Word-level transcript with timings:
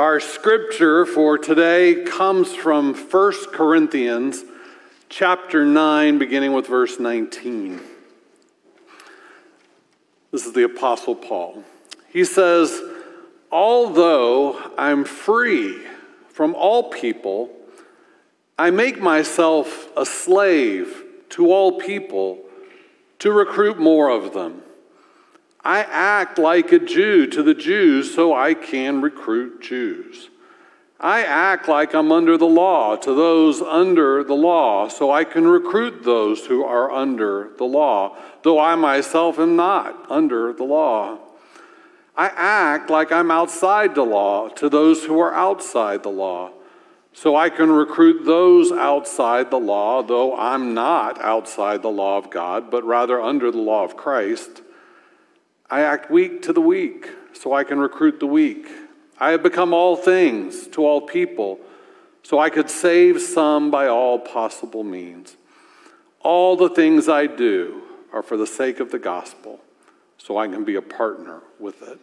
Our 0.00 0.18
scripture 0.18 1.04
for 1.04 1.36
today 1.36 2.04
comes 2.04 2.54
from 2.54 2.94
1 2.94 3.32
Corinthians 3.52 4.42
chapter 5.10 5.66
9, 5.66 6.16
beginning 6.18 6.54
with 6.54 6.66
verse 6.66 6.98
19. 6.98 7.78
This 10.32 10.46
is 10.46 10.54
the 10.54 10.62
Apostle 10.62 11.14
Paul. 11.14 11.64
He 12.08 12.24
says, 12.24 12.80
Although 13.52 14.72
I'm 14.78 15.04
free 15.04 15.78
from 16.30 16.54
all 16.54 16.88
people, 16.88 17.50
I 18.58 18.70
make 18.70 19.02
myself 19.02 19.94
a 19.98 20.06
slave 20.06 21.04
to 21.28 21.52
all 21.52 21.78
people 21.78 22.38
to 23.18 23.32
recruit 23.32 23.78
more 23.78 24.08
of 24.08 24.32
them. 24.32 24.62
I 25.64 25.82
act 25.82 26.38
like 26.38 26.72
a 26.72 26.78
Jew 26.78 27.26
to 27.26 27.42
the 27.42 27.54
Jews 27.54 28.14
so 28.14 28.34
I 28.34 28.54
can 28.54 29.02
recruit 29.02 29.60
Jews. 29.60 30.30
I 30.98 31.22
act 31.22 31.68
like 31.68 31.94
I'm 31.94 32.12
under 32.12 32.36
the 32.36 32.46
law 32.46 32.96
to 32.96 33.14
those 33.14 33.62
under 33.62 34.22
the 34.22 34.34
law 34.34 34.88
so 34.88 35.10
I 35.10 35.24
can 35.24 35.46
recruit 35.46 36.02
those 36.04 36.46
who 36.46 36.62
are 36.62 36.90
under 36.90 37.50
the 37.56 37.64
law, 37.64 38.16
though 38.42 38.58
I 38.58 38.74
myself 38.74 39.38
am 39.38 39.56
not 39.56 40.10
under 40.10 40.52
the 40.52 40.64
law. 40.64 41.18
I 42.16 42.26
act 42.34 42.90
like 42.90 43.12
I'm 43.12 43.30
outside 43.30 43.94
the 43.94 44.04
law 44.04 44.48
to 44.48 44.68
those 44.68 45.04
who 45.04 45.18
are 45.20 45.32
outside 45.32 46.02
the 46.02 46.10
law 46.10 46.52
so 47.12 47.34
I 47.34 47.50
can 47.50 47.70
recruit 47.70 48.24
those 48.24 48.70
outside 48.70 49.50
the 49.50 49.58
law, 49.58 50.02
though 50.02 50.36
I'm 50.36 50.74
not 50.74 51.20
outside 51.20 51.82
the 51.82 51.90
law 51.90 52.18
of 52.18 52.30
God, 52.30 52.70
but 52.70 52.84
rather 52.84 53.20
under 53.20 53.50
the 53.50 53.58
law 53.58 53.84
of 53.84 53.96
Christ. 53.96 54.62
I 55.70 55.82
act 55.82 56.10
weak 56.10 56.42
to 56.42 56.52
the 56.52 56.60
weak 56.60 57.08
so 57.32 57.52
I 57.52 57.64
can 57.64 57.78
recruit 57.78 58.18
the 58.18 58.26
weak. 58.26 58.66
I 59.18 59.30
have 59.30 59.42
become 59.42 59.72
all 59.72 59.96
things 59.96 60.66
to 60.68 60.84
all 60.84 61.00
people 61.00 61.60
so 62.22 62.38
I 62.38 62.50
could 62.50 62.68
save 62.68 63.20
some 63.20 63.70
by 63.70 63.86
all 63.86 64.18
possible 64.18 64.82
means. 64.82 65.36
All 66.20 66.56
the 66.56 66.68
things 66.68 67.08
I 67.08 67.26
do 67.26 67.82
are 68.12 68.22
for 68.22 68.36
the 68.36 68.46
sake 68.46 68.80
of 68.80 68.90
the 68.90 68.98
gospel 68.98 69.60
so 70.18 70.36
I 70.36 70.48
can 70.48 70.64
be 70.64 70.74
a 70.74 70.82
partner 70.82 71.40
with 71.58 71.82
it. 71.82 71.98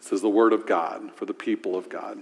This 0.00 0.12
is 0.12 0.22
the 0.22 0.28
word 0.28 0.52
of 0.52 0.66
God 0.66 1.12
for 1.14 1.26
the 1.26 1.34
people 1.34 1.76
of 1.76 1.88
God. 1.88 2.18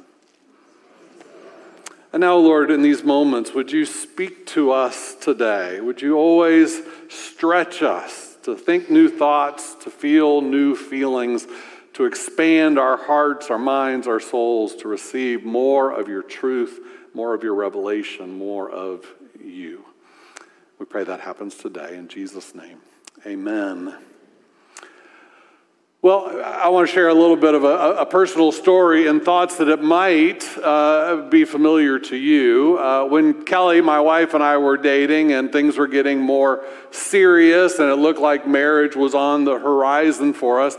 And 2.12 2.20
now, 2.20 2.36
Lord, 2.36 2.70
in 2.70 2.82
these 2.82 3.04
moments, 3.04 3.52
would 3.54 3.70
you 3.70 3.84
speak 3.84 4.46
to 4.46 4.72
us 4.72 5.14
today? 5.14 5.80
Would 5.80 6.02
you 6.02 6.16
always 6.16 6.80
stretch 7.08 7.82
us 7.82 8.29
to 8.54 8.60
think 8.60 8.90
new 8.90 9.08
thoughts, 9.08 9.74
to 9.76 9.90
feel 9.90 10.40
new 10.40 10.74
feelings, 10.74 11.46
to 11.94 12.04
expand 12.04 12.78
our 12.78 12.96
hearts, 12.96 13.50
our 13.50 13.58
minds, 13.58 14.06
our 14.06 14.20
souls, 14.20 14.74
to 14.76 14.88
receive 14.88 15.44
more 15.44 15.90
of 15.90 16.08
your 16.08 16.22
truth, 16.22 16.80
more 17.14 17.34
of 17.34 17.42
your 17.42 17.54
revelation, 17.54 18.36
more 18.36 18.70
of 18.70 19.06
you. 19.42 19.84
We 20.78 20.86
pray 20.86 21.04
that 21.04 21.20
happens 21.20 21.56
today 21.56 21.96
in 21.96 22.08
Jesus' 22.08 22.54
name. 22.54 22.78
Amen. 23.26 23.96
Well, 26.02 26.40
I 26.42 26.70
want 26.70 26.88
to 26.88 26.94
share 26.94 27.08
a 27.08 27.14
little 27.14 27.36
bit 27.36 27.52
of 27.52 27.62
a, 27.62 27.96
a 27.96 28.06
personal 28.06 28.52
story 28.52 29.06
and 29.06 29.22
thoughts 29.22 29.58
that 29.58 29.68
it 29.68 29.82
might 29.82 30.42
uh, 30.56 31.28
be 31.28 31.44
familiar 31.44 31.98
to 31.98 32.16
you. 32.16 32.78
Uh, 32.78 33.04
when 33.04 33.44
Kelly, 33.44 33.82
my 33.82 34.00
wife, 34.00 34.32
and 34.32 34.42
I 34.42 34.56
were 34.56 34.78
dating 34.78 35.32
and 35.32 35.52
things 35.52 35.76
were 35.76 35.86
getting 35.86 36.18
more 36.18 36.64
serious 36.90 37.80
and 37.80 37.90
it 37.90 37.96
looked 37.96 38.18
like 38.18 38.48
marriage 38.48 38.96
was 38.96 39.14
on 39.14 39.44
the 39.44 39.58
horizon 39.58 40.32
for 40.32 40.62
us, 40.62 40.78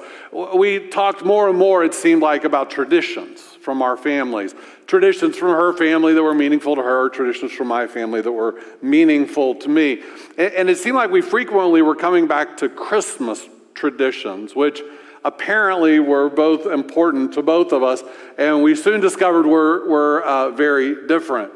we 0.55 0.87
talked 0.87 1.23
more 1.23 1.49
and 1.49 1.57
more, 1.59 1.83
it 1.83 1.93
seemed 1.93 2.23
like, 2.23 2.43
about 2.43 2.71
traditions 2.71 3.41
from 3.61 3.83
our 3.83 3.97
families. 3.97 4.55
Traditions 4.87 5.37
from 5.37 5.49
her 5.49 5.71
family 5.73 6.15
that 6.15 6.23
were 6.23 6.33
meaningful 6.33 6.75
to 6.75 6.81
her, 6.81 7.09
traditions 7.09 7.51
from 7.51 7.67
my 7.67 7.85
family 7.85 8.21
that 8.21 8.31
were 8.31 8.59
meaningful 8.81 9.53
to 9.53 9.69
me. 9.69 10.01
And, 10.39 10.51
and 10.53 10.69
it 10.71 10.79
seemed 10.79 10.95
like 10.95 11.11
we 11.11 11.21
frequently 11.21 11.83
were 11.83 11.95
coming 11.95 12.25
back 12.25 12.57
to 12.57 12.69
Christmas 12.69 13.47
traditions, 13.75 14.55
which 14.55 14.81
apparently 15.23 15.99
were 15.99 16.29
both 16.29 16.65
important 16.65 17.33
to 17.33 17.41
both 17.41 17.71
of 17.71 17.83
us, 17.83 18.03
and 18.37 18.63
we 18.63 18.75
soon 18.75 19.01
discovered 19.01 19.45
were, 19.45 19.87
were 19.87 20.23
uh, 20.23 20.49
very 20.51 21.07
different. 21.07 21.51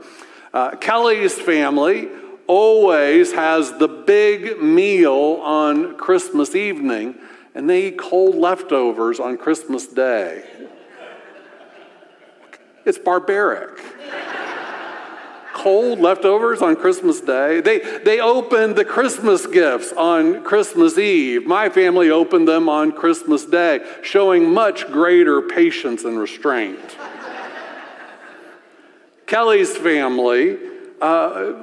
Uh, 0.54 0.72
Kelly's 0.76 1.34
family 1.34 2.10
always 2.48 3.34
has 3.34 3.78
the 3.78 3.88
big 3.88 4.62
meal 4.62 5.40
on 5.42 5.98
Christmas 5.98 6.56
evening, 6.56 7.16
and 7.56 7.70
they 7.70 7.88
eat 7.88 7.98
cold 7.98 8.36
leftovers 8.36 9.20
on 9.20 9.38
Christmas 9.38 9.88
Day. 9.88 10.44
It's 12.86 13.00
barbaric 13.00 13.82
cold 15.66 16.00
leftovers 16.00 16.62
on 16.62 16.76
Christmas 16.76 17.20
Day. 17.22 17.60
They, 17.60 17.80
they 17.80 18.20
opened 18.20 18.76
the 18.76 18.86
Christmas 18.86 19.48
gifts 19.48 19.92
on 19.94 20.44
Christmas 20.44 20.96
Eve. 20.96 21.48
My 21.48 21.70
family 21.70 22.12
opened 22.12 22.48
them 22.48 22.70
on 22.70 22.92
Christmas 22.92 23.46
Day, 23.46 23.84
showing 24.04 24.54
much 24.54 24.86
greater 24.86 25.42
patience 25.42 26.04
and 26.04 26.20
restraint. 26.20 26.96
Kelly's 29.26 29.76
family, 29.76 30.60
uh, 31.02 31.54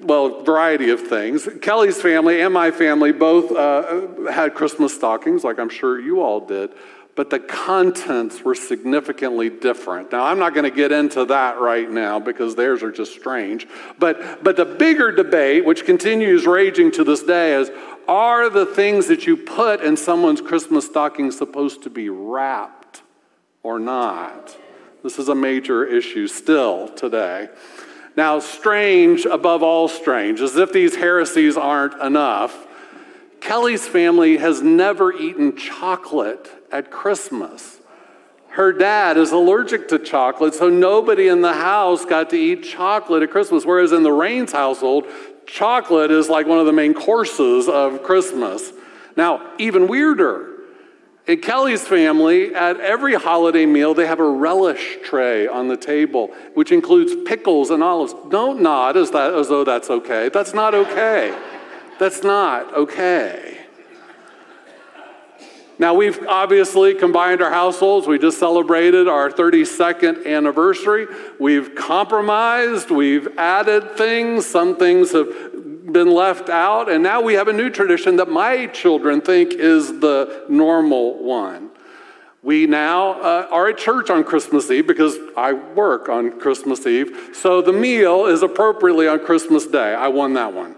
well, 0.00 0.42
variety 0.42 0.90
of 0.90 1.02
things. 1.02 1.48
Kelly's 1.62 2.02
family 2.02 2.40
and 2.40 2.52
my 2.52 2.72
family 2.72 3.12
both 3.12 3.52
uh, 3.52 4.28
had 4.28 4.54
Christmas 4.54 4.92
stockings, 4.92 5.44
like 5.44 5.60
I'm 5.60 5.68
sure 5.68 6.00
you 6.00 6.20
all 6.20 6.40
did 6.40 6.72
but 7.16 7.30
the 7.30 7.38
contents 7.38 8.44
were 8.44 8.54
significantly 8.54 9.48
different. 9.48 10.12
Now, 10.12 10.24
I'm 10.24 10.38
not 10.38 10.52
going 10.52 10.70
to 10.70 10.76
get 10.76 10.92
into 10.92 11.24
that 11.24 11.58
right 11.58 11.90
now 11.90 12.20
because 12.20 12.54
theirs 12.54 12.82
are 12.82 12.92
just 12.92 13.14
strange. 13.14 13.66
But, 13.98 14.44
but 14.44 14.56
the 14.56 14.66
bigger 14.66 15.10
debate, 15.10 15.64
which 15.64 15.86
continues 15.86 16.46
raging 16.46 16.92
to 16.92 17.04
this 17.04 17.22
day, 17.22 17.54
is 17.54 17.70
are 18.06 18.50
the 18.50 18.66
things 18.66 19.06
that 19.06 19.26
you 19.26 19.36
put 19.36 19.80
in 19.80 19.96
someone's 19.96 20.42
Christmas 20.42 20.86
stocking 20.86 21.30
supposed 21.30 21.82
to 21.84 21.90
be 21.90 22.10
wrapped 22.10 23.02
or 23.62 23.78
not? 23.78 24.54
This 25.02 25.18
is 25.18 25.30
a 25.30 25.34
major 25.34 25.86
issue 25.86 26.28
still 26.28 26.88
today. 26.88 27.48
Now, 28.14 28.40
strange 28.40 29.24
above 29.24 29.62
all 29.62 29.88
strange, 29.88 30.40
as 30.40 30.56
if 30.56 30.70
these 30.70 30.96
heresies 30.96 31.56
aren't 31.56 31.94
enough, 32.02 32.66
Kelly's 33.40 33.86
family 33.86 34.36
has 34.36 34.60
never 34.60 35.12
eaten 35.12 35.56
chocolate 35.56 36.50
at 36.72 36.90
Christmas. 36.90 37.78
Her 38.48 38.72
dad 38.72 39.18
is 39.18 39.32
allergic 39.32 39.88
to 39.88 39.98
chocolate, 39.98 40.54
so 40.54 40.70
nobody 40.70 41.28
in 41.28 41.42
the 41.42 41.52
house 41.52 42.04
got 42.04 42.30
to 42.30 42.36
eat 42.36 42.64
chocolate 42.64 43.22
at 43.22 43.30
Christmas. 43.30 43.66
Whereas 43.66 43.92
in 43.92 44.02
the 44.02 44.12
Rains 44.12 44.52
household, 44.52 45.06
chocolate 45.46 46.10
is 46.10 46.28
like 46.28 46.46
one 46.46 46.58
of 46.58 46.66
the 46.66 46.72
main 46.72 46.94
courses 46.94 47.68
of 47.68 48.02
Christmas. 48.02 48.72
Now, 49.16 49.50
even 49.58 49.88
weirder, 49.88 50.56
in 51.26 51.40
Kelly's 51.40 51.86
family, 51.86 52.54
at 52.54 52.78
every 52.80 53.14
holiday 53.14 53.66
meal, 53.66 53.94
they 53.94 54.06
have 54.06 54.20
a 54.20 54.28
relish 54.28 54.98
tray 55.02 55.48
on 55.48 55.66
the 55.66 55.76
table, 55.76 56.32
which 56.54 56.70
includes 56.70 57.14
pickles 57.28 57.70
and 57.70 57.82
olives. 57.82 58.14
Don't 58.30 58.62
nod 58.62 58.96
as, 58.96 59.10
that, 59.10 59.34
as 59.34 59.48
though 59.48 59.64
that's 59.64 59.90
okay. 59.90 60.28
That's 60.28 60.54
not 60.54 60.72
okay. 60.72 61.36
That's 61.98 62.22
not 62.22 62.72
okay. 62.74 63.55
Now, 65.78 65.92
we've 65.92 66.26
obviously 66.26 66.94
combined 66.94 67.42
our 67.42 67.50
households. 67.50 68.06
We 68.06 68.18
just 68.18 68.38
celebrated 68.38 69.08
our 69.08 69.30
32nd 69.30 70.26
anniversary. 70.26 71.06
We've 71.38 71.74
compromised, 71.74 72.90
we've 72.90 73.36
added 73.36 73.96
things, 73.96 74.46
some 74.46 74.76
things 74.76 75.12
have 75.12 75.28
been 75.92 76.10
left 76.10 76.48
out, 76.48 76.90
and 76.90 77.02
now 77.02 77.20
we 77.20 77.34
have 77.34 77.48
a 77.48 77.52
new 77.52 77.68
tradition 77.68 78.16
that 78.16 78.28
my 78.28 78.66
children 78.66 79.20
think 79.20 79.52
is 79.52 80.00
the 80.00 80.46
normal 80.48 81.22
one. 81.22 81.70
We 82.42 82.66
now 82.66 83.20
uh, 83.20 83.48
are 83.50 83.68
at 83.68 83.78
church 83.78 84.08
on 84.08 84.24
Christmas 84.24 84.70
Eve 84.70 84.86
because 84.86 85.18
I 85.36 85.52
work 85.52 86.08
on 86.08 86.38
Christmas 86.38 86.86
Eve, 86.86 87.30
so 87.34 87.60
the 87.60 87.72
meal 87.72 88.26
is 88.26 88.42
appropriately 88.42 89.08
on 89.08 89.20
Christmas 89.20 89.66
Day. 89.66 89.94
I 89.94 90.08
won 90.08 90.34
that 90.34 90.54
one. 90.54 90.76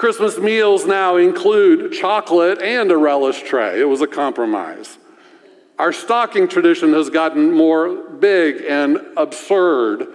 Christmas 0.00 0.38
meals 0.38 0.86
now 0.86 1.16
include 1.16 1.92
chocolate 1.92 2.62
and 2.62 2.90
a 2.90 2.96
relish 2.96 3.42
tray. 3.42 3.78
It 3.82 3.84
was 3.84 4.00
a 4.00 4.06
compromise. 4.06 4.96
Our 5.78 5.92
stocking 5.92 6.48
tradition 6.48 6.94
has 6.94 7.10
gotten 7.10 7.52
more 7.52 8.08
big 8.08 8.64
and 8.66 8.96
absurd, 9.18 10.08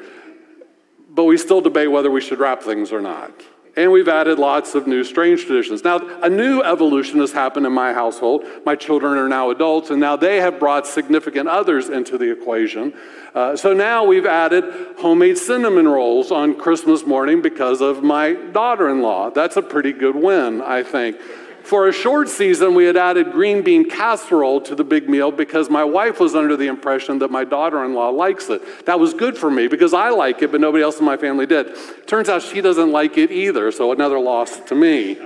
but 1.07 1.25
we 1.25 1.37
still 1.37 1.61
debate 1.61 1.91
whether 1.91 2.09
we 2.09 2.19
should 2.19 2.39
wrap 2.39 2.63
things 2.63 2.91
or 2.91 2.99
not. 2.99 3.31
And 3.77 3.91
we've 3.91 4.07
added 4.07 4.39
lots 4.39 4.73
of 4.73 4.87
new 4.87 5.03
strange 5.03 5.45
traditions. 5.45 5.83
Now, 5.83 5.97
a 6.21 6.29
new 6.29 6.61
evolution 6.61 7.19
has 7.19 7.33
happened 7.33 7.65
in 7.65 7.73
my 7.73 7.91
household. 7.91 8.45
My 8.65 8.75
children 8.75 9.17
are 9.17 9.27
now 9.27 9.49
adults, 9.49 9.89
and 9.89 9.99
now 9.99 10.15
they 10.15 10.37
have 10.37 10.59
brought 10.59 10.87
significant 10.87 11.49
others 11.49 11.89
into 11.89 12.17
the 12.17 12.31
equation. 12.31 12.93
Uh, 13.33 13.57
so 13.57 13.73
now 13.73 14.05
we've 14.05 14.25
added 14.25 14.63
homemade 14.99 15.37
cinnamon 15.37 15.89
rolls 15.89 16.31
on 16.31 16.55
Christmas 16.55 17.05
morning 17.05 17.41
because 17.41 17.81
of 17.81 18.01
my 18.01 18.33
daughter 18.33 18.87
in 18.87 19.01
law. 19.01 19.29
That's 19.29 19.57
a 19.57 19.61
pretty 19.61 19.91
good 19.91 20.15
win, 20.15 20.61
I 20.61 20.81
think. 20.81 21.17
For 21.65 21.87
a 21.87 21.91
short 21.91 22.29
season, 22.29 22.75
we 22.75 22.85
had 22.85 22.95
added 22.95 23.31
green 23.31 23.63
bean 23.63 23.89
casserole 23.89 24.61
to 24.61 24.75
the 24.75 24.83
big 24.83 25.09
meal 25.09 25.31
because 25.31 25.67
my 25.67 25.83
wife 25.83 26.19
was 26.19 26.35
under 26.35 26.55
the 26.55 26.67
impression 26.67 27.17
that 27.19 27.31
my 27.31 27.43
daughter 27.43 27.83
in 27.83 27.95
law 27.95 28.09
likes 28.09 28.51
it. 28.51 28.85
That 28.85 28.99
was 28.99 29.15
good 29.15 29.35
for 29.35 29.49
me 29.49 29.67
because 29.67 29.91
I 29.91 30.09
like 30.09 30.43
it, 30.43 30.51
but 30.51 30.61
nobody 30.61 30.83
else 30.83 30.99
in 30.99 31.05
my 31.05 31.17
family 31.17 31.47
did. 31.47 31.75
Turns 32.05 32.29
out 32.29 32.43
she 32.43 32.61
doesn't 32.61 32.91
like 32.91 33.17
it 33.17 33.31
either, 33.31 33.71
so 33.71 33.91
another 33.91 34.19
loss 34.19 34.59
to 34.59 34.75
me. 34.75 35.17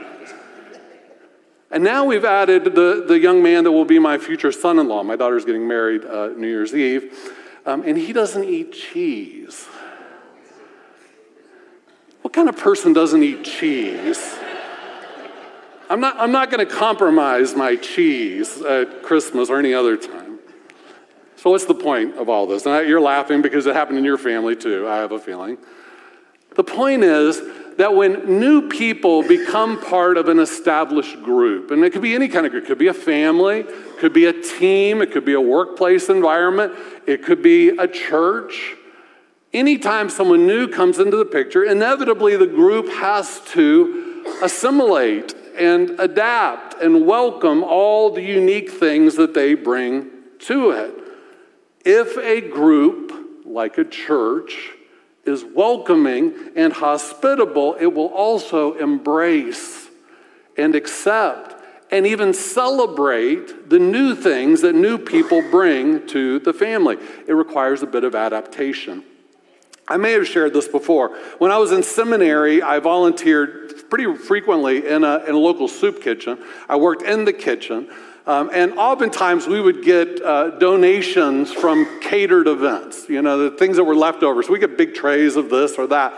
And 1.71 1.83
now 1.83 2.05
we've 2.05 2.23
added 2.23 2.63
the, 2.63 3.03
the 3.05 3.19
young 3.19 3.43
man 3.43 3.65
that 3.65 3.73
will 3.73 3.83
be 3.83 3.99
my 3.99 4.17
future 4.17 4.53
son 4.53 4.79
in 4.79 4.87
law. 4.87 5.03
My 5.03 5.17
daughter's 5.17 5.43
getting 5.43 5.67
married 5.67 6.05
uh, 6.05 6.29
New 6.29 6.47
Year's 6.47 6.73
Eve, 6.73 7.33
um, 7.65 7.83
and 7.85 7.97
he 7.97 8.13
doesn't 8.13 8.45
eat 8.45 8.71
cheese. 8.71 9.65
What 12.21 12.31
kind 12.31 12.47
of 12.47 12.55
person 12.55 12.93
doesn't 12.93 13.21
eat 13.21 13.43
cheese? 13.43 14.39
I'm 15.89 15.99
not, 15.99 16.17
I'm 16.17 16.31
not 16.31 16.51
going 16.51 16.65
to 16.65 16.71
compromise 16.71 17.55
my 17.55 17.75
cheese 17.75 18.61
at 18.61 19.01
Christmas 19.01 19.49
or 19.49 19.57
any 19.57 19.73
other 19.73 19.97
time. 19.97 20.37
So, 21.35 21.49
what's 21.49 21.65
the 21.65 21.73
point 21.73 22.15
of 22.15 22.29
all 22.29 22.45
this? 22.45 22.65
And 22.67 22.87
you're 22.87 23.01
laughing 23.01 23.41
because 23.41 23.65
it 23.65 23.75
happened 23.75 23.97
in 23.97 24.03
your 24.03 24.17
family 24.17 24.55
too, 24.55 24.87
I 24.87 24.97
have 24.97 25.11
a 25.11 25.19
feeling. 25.19 25.57
The 26.55 26.63
point 26.63 27.03
is 27.03 27.41
that 27.77 27.95
when 27.95 28.39
new 28.39 28.67
people 28.67 29.23
become 29.23 29.81
part 29.81 30.17
of 30.17 30.27
an 30.27 30.37
established 30.37 31.23
group, 31.23 31.71
and 31.71 31.83
it 31.83 31.91
could 31.91 32.01
be 32.01 32.13
any 32.13 32.27
kind 32.27 32.45
of 32.45 32.51
group, 32.51 32.65
it 32.65 32.67
could 32.67 32.77
be 32.77 32.89
a 32.89 32.93
family, 32.93 33.61
it 33.61 33.99
could 33.99 34.13
be 34.13 34.25
a 34.25 34.33
team, 34.33 35.01
it 35.01 35.11
could 35.11 35.25
be 35.25 35.33
a 35.33 35.41
workplace 35.41 36.09
environment, 36.09 36.73
it 37.07 37.23
could 37.23 37.41
be 37.41 37.69
a 37.69 37.87
church. 37.87 38.75
Anytime 39.53 40.09
someone 40.09 40.45
new 40.45 40.67
comes 40.67 40.99
into 40.99 41.17
the 41.17 41.25
picture, 41.25 41.63
inevitably 41.63 42.35
the 42.35 42.47
group 42.47 42.89
has 42.89 43.39
to 43.53 44.25
assimilate 44.43 45.33
and 45.59 45.99
adapt 45.99 46.81
and 46.81 47.05
welcome 47.05 47.63
all 47.63 48.09
the 48.09 48.23
unique 48.23 48.71
things 48.71 49.15
that 49.15 49.33
they 49.33 49.53
bring 49.53 50.09
to 50.39 50.71
it. 50.71 50.95
If 51.85 52.17
a 52.17 52.41
group, 52.41 53.43
like 53.45 53.77
a 53.77 53.83
church, 53.83 54.71
is 55.25 55.43
welcoming 55.43 56.33
and 56.55 56.71
hospitable, 56.71 57.75
it 57.79 57.87
will 57.87 58.07
also 58.07 58.73
embrace 58.75 59.89
and 60.57 60.75
accept 60.75 61.55
and 61.91 62.07
even 62.07 62.33
celebrate 62.33 63.69
the 63.69 63.79
new 63.79 64.15
things 64.15 64.61
that 64.61 64.75
new 64.75 64.97
people 64.97 65.41
bring 65.49 66.05
to 66.07 66.39
the 66.39 66.53
family. 66.53 66.97
It 67.27 67.33
requires 67.33 67.81
a 67.81 67.87
bit 67.87 68.03
of 68.03 68.15
adaptation. 68.15 69.03
I 69.89 69.97
may 69.97 70.11
have 70.13 70.27
shared 70.27 70.53
this 70.53 70.67
before. 70.67 71.17
When 71.39 71.51
I 71.51 71.57
was 71.57 71.71
in 71.71 71.83
seminary, 71.83 72.61
I 72.61 72.79
volunteered 72.79 73.89
pretty 73.89 74.15
frequently 74.15 74.87
in 74.87 75.03
a, 75.03 75.17
in 75.25 75.33
a 75.35 75.39
local 75.39 75.67
soup 75.67 76.01
kitchen. 76.01 76.37
I 76.69 76.75
worked 76.75 77.01
in 77.01 77.25
the 77.25 77.33
kitchen. 77.33 77.89
Um, 78.27 78.51
and 78.53 78.73
oftentimes 78.73 79.47
we 79.47 79.59
would 79.59 79.83
get 79.83 80.21
uh, 80.21 80.51
donations 80.51 81.51
from 81.51 81.99
catered 81.99 82.47
events, 82.47 83.09
you 83.09 83.23
know, 83.23 83.49
the 83.49 83.57
things 83.57 83.77
that 83.77 83.83
were 83.83 83.95
left 83.95 84.21
over. 84.21 84.43
So 84.43 84.53
we 84.53 84.59
get 84.59 84.77
big 84.77 84.93
trays 84.93 85.35
of 85.35 85.49
this 85.49 85.79
or 85.79 85.87
that. 85.87 86.13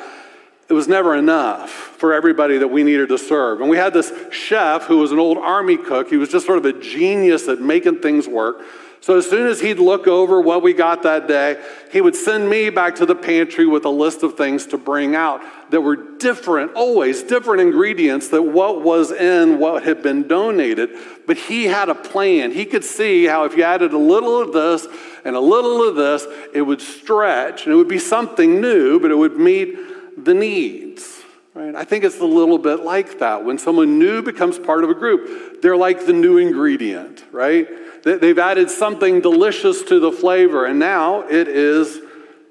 It 0.68 0.74
was 0.74 0.90
never 0.90 1.16
enough 1.16 1.70
for 1.70 2.14
everybody 2.14 2.58
that 2.58 2.68
we 2.68 2.84
needed 2.84 3.10
to 3.10 3.18
serve. 3.18 3.62
And 3.62 3.70
we 3.70 3.78
had 3.78 3.94
this 3.94 4.12
chef 4.32 4.84
who 4.84 4.98
was 4.98 5.12
an 5.12 5.20
old 5.20 5.38
army 5.38 5.78
cook. 5.78 6.10
He 6.10 6.18
was 6.18 6.30
just 6.30 6.46
sort 6.46 6.58
of 6.58 6.66
a 6.66 6.74
genius 6.74 7.48
at 7.48 7.62
making 7.62 8.00
things 8.00 8.28
work. 8.28 8.62
So 9.02 9.18
as 9.18 9.28
soon 9.28 9.48
as 9.48 9.60
he'd 9.60 9.80
look 9.80 10.08
over 10.08 10.40
what 10.40 10.62
we 10.62 10.74
got 10.74 11.02
that 11.04 11.28
day, 11.28 11.60
he 11.92 12.02
would 12.02 12.16
send 12.16 12.48
me 12.48 12.70
back 12.70 12.96
to 12.98 13.06
the 13.08 13.16
pantry 13.16 13.66
with 13.66 13.84
a 13.86 13.90
list 13.90 14.22
of 14.22 14.38
things 14.38 14.68
to 14.68 14.78
bring 14.78 15.16
out 15.16 15.42
that 15.72 15.82
were 15.82 15.96
different, 15.96 16.74
always 16.74 17.24
different 17.24 17.62
ingredients 17.62 18.28
than 18.28 18.54
what 18.54 18.84
was 18.84 19.12
in 19.12 19.58
what 19.58 19.82
had 19.82 20.04
been 20.04 20.28
donated. 20.28 20.92
But 21.26 21.38
he 21.38 21.66
had 21.66 21.90
a 21.90 21.96
plan. 21.96 22.52
He 22.52 22.64
could 22.64 22.84
see 22.84 23.26
how 23.26 23.46
if 23.46 23.58
you 23.58 23.64
added 23.64 23.92
a 23.92 23.98
little 23.98 24.40
of 24.40 24.54
this 24.54 24.86
and 25.26 25.36
a 25.36 25.40
little 25.40 25.88
of 25.88 25.96
this, 25.96 26.28
it 26.54 26.62
would 26.62 26.82
stretch 26.82 27.66
and 27.66 27.74
it 27.74 27.78
would 27.78 27.88
be 27.88 28.00
something 28.00 28.62
new, 28.62 29.00
but 29.00 29.10
it 29.10 29.16
would 29.16 29.38
meet 29.38 30.24
the 30.24 30.36
needs. 30.36 31.22
Right? 31.56 31.74
I 31.76 31.86
think 31.86 32.04
it's 32.04 32.20
a 32.20 32.26
little 32.26 32.60
bit 32.60 32.82
like 32.82 33.18
that. 33.18 33.44
When 33.44 33.58
someone 33.58 33.98
new 33.98 34.22
becomes 34.22 34.60
part 34.60 34.84
of 34.84 34.92
a 34.92 34.94
group, 34.94 35.62
they're 35.64 35.76
like 35.76 36.06
the 36.06 36.14
new 36.14 36.38
ingredient, 36.38 37.26
right? 37.32 37.68
They've 38.04 38.40
added 38.40 38.70
something 38.70 39.22
delicious 39.22 39.84
to 39.84 40.00
the 40.00 40.12
flavor, 40.12 40.66
and 40.66 40.80
now 40.80 41.22
it 41.28 41.48
is 41.48 42.00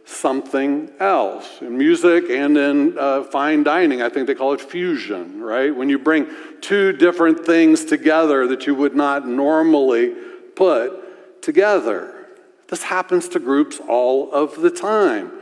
something 0.04 0.90
else. 0.98 1.60
In 1.60 1.76
music 1.78 2.30
and 2.30 2.56
in 2.56 2.98
uh, 2.98 3.24
fine 3.24 3.62
dining, 3.62 4.02
I 4.02 4.08
think 4.08 4.26
they 4.26 4.34
call 4.34 4.52
it 4.52 4.60
fusion, 4.60 5.40
right? 5.40 5.74
When 5.74 5.88
you 5.88 5.98
bring 5.98 6.28
two 6.60 6.92
different 6.92 7.44
things 7.46 7.84
together 7.84 8.46
that 8.48 8.66
you 8.66 8.74
would 8.74 8.94
not 8.94 9.26
normally 9.26 10.14
put 10.54 11.42
together. 11.42 12.26
This 12.68 12.82
happens 12.84 13.28
to 13.30 13.40
groups 13.40 13.80
all 13.88 14.32
of 14.32 14.60
the 14.60 14.70
time. 14.70 15.32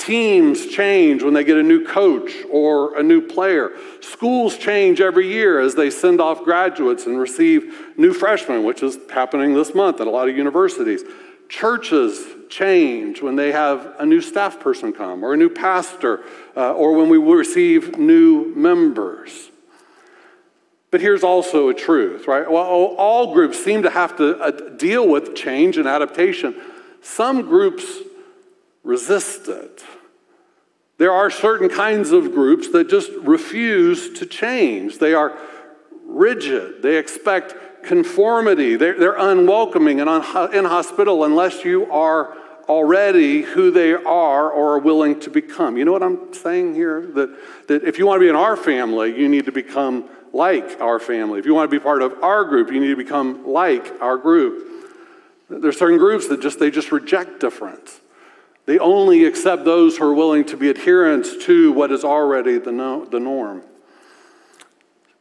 Teams 0.00 0.64
change 0.64 1.22
when 1.22 1.34
they 1.34 1.44
get 1.44 1.58
a 1.58 1.62
new 1.62 1.84
coach 1.84 2.32
or 2.50 2.98
a 2.98 3.02
new 3.02 3.20
player. 3.20 3.72
Schools 4.00 4.56
change 4.56 4.98
every 4.98 5.28
year 5.28 5.60
as 5.60 5.74
they 5.74 5.90
send 5.90 6.22
off 6.22 6.42
graduates 6.42 7.04
and 7.04 7.18
receive 7.18 7.92
new 7.98 8.14
freshmen, 8.14 8.64
which 8.64 8.82
is 8.82 8.96
happening 9.10 9.52
this 9.52 9.74
month 9.74 10.00
at 10.00 10.06
a 10.06 10.10
lot 10.10 10.26
of 10.26 10.34
universities. 10.34 11.02
Churches 11.50 12.24
change 12.48 13.20
when 13.20 13.36
they 13.36 13.52
have 13.52 13.94
a 13.98 14.06
new 14.06 14.22
staff 14.22 14.58
person 14.58 14.94
come 14.94 15.22
or 15.22 15.34
a 15.34 15.36
new 15.36 15.50
pastor 15.50 16.24
uh, 16.56 16.72
or 16.72 16.94
when 16.94 17.10
we 17.10 17.18
receive 17.18 17.98
new 17.98 18.54
members. 18.56 19.50
But 20.90 21.02
here's 21.02 21.22
also 21.22 21.68
a 21.68 21.74
truth, 21.74 22.26
right? 22.26 22.50
Well, 22.50 22.64
all 22.64 23.34
groups 23.34 23.62
seem 23.62 23.82
to 23.82 23.90
have 23.90 24.16
to 24.16 24.38
uh, 24.38 24.50
deal 24.50 25.06
with 25.06 25.34
change 25.34 25.76
and 25.76 25.86
adaptation. 25.86 26.58
Some 27.02 27.42
groups 27.42 27.84
resist 28.82 29.48
it. 29.48 29.84
There 30.98 31.12
are 31.12 31.30
certain 31.30 31.68
kinds 31.68 32.10
of 32.10 32.32
groups 32.32 32.70
that 32.72 32.90
just 32.90 33.10
refuse 33.22 34.18
to 34.18 34.26
change. 34.26 34.98
They 34.98 35.14
are 35.14 35.38
rigid, 36.04 36.82
they 36.82 36.98
expect 36.98 37.54
conformity, 37.84 38.76
they're, 38.76 38.98
they're 38.98 39.16
unwelcoming 39.16 40.00
and 40.00 40.10
inhospitable 40.10 41.24
unless 41.24 41.64
you 41.64 41.90
are 41.90 42.36
already 42.68 43.42
who 43.42 43.70
they 43.70 43.92
are 43.94 44.50
or 44.50 44.74
are 44.74 44.78
willing 44.78 45.18
to 45.20 45.30
become. 45.30 45.76
You 45.76 45.84
know 45.84 45.92
what 45.92 46.02
I'm 46.02 46.32
saying 46.34 46.74
here? 46.74 47.06
That, 47.14 47.66
that 47.68 47.84
if 47.84 47.98
you 47.98 48.06
want 48.06 48.20
to 48.20 48.20
be 48.20 48.28
in 48.28 48.36
our 48.36 48.56
family, 48.56 49.18
you 49.18 49.28
need 49.28 49.46
to 49.46 49.52
become 49.52 50.08
like 50.32 50.80
our 50.80 51.00
family. 51.00 51.40
If 51.40 51.46
you 51.46 51.54
want 51.54 51.70
to 51.70 51.76
be 51.76 51.82
part 51.82 52.02
of 52.02 52.22
our 52.22 52.44
group, 52.44 52.70
you 52.70 52.78
need 52.78 52.88
to 52.88 52.96
become 52.96 53.46
like 53.46 53.90
our 54.00 54.16
group. 54.16 54.66
There's 55.48 55.78
certain 55.78 55.98
groups 55.98 56.28
that 56.28 56.40
just 56.40 56.60
they 56.60 56.70
just 56.70 56.92
reject 56.92 57.40
difference. 57.40 58.00
They 58.70 58.78
only 58.78 59.24
accept 59.24 59.64
those 59.64 59.96
who 59.96 60.04
are 60.04 60.14
willing 60.14 60.44
to 60.44 60.56
be 60.56 60.70
adherents 60.70 61.44
to 61.46 61.72
what 61.72 61.90
is 61.90 62.04
already 62.04 62.56
the, 62.56 62.70
no, 62.70 63.04
the 63.04 63.18
norm. 63.18 63.64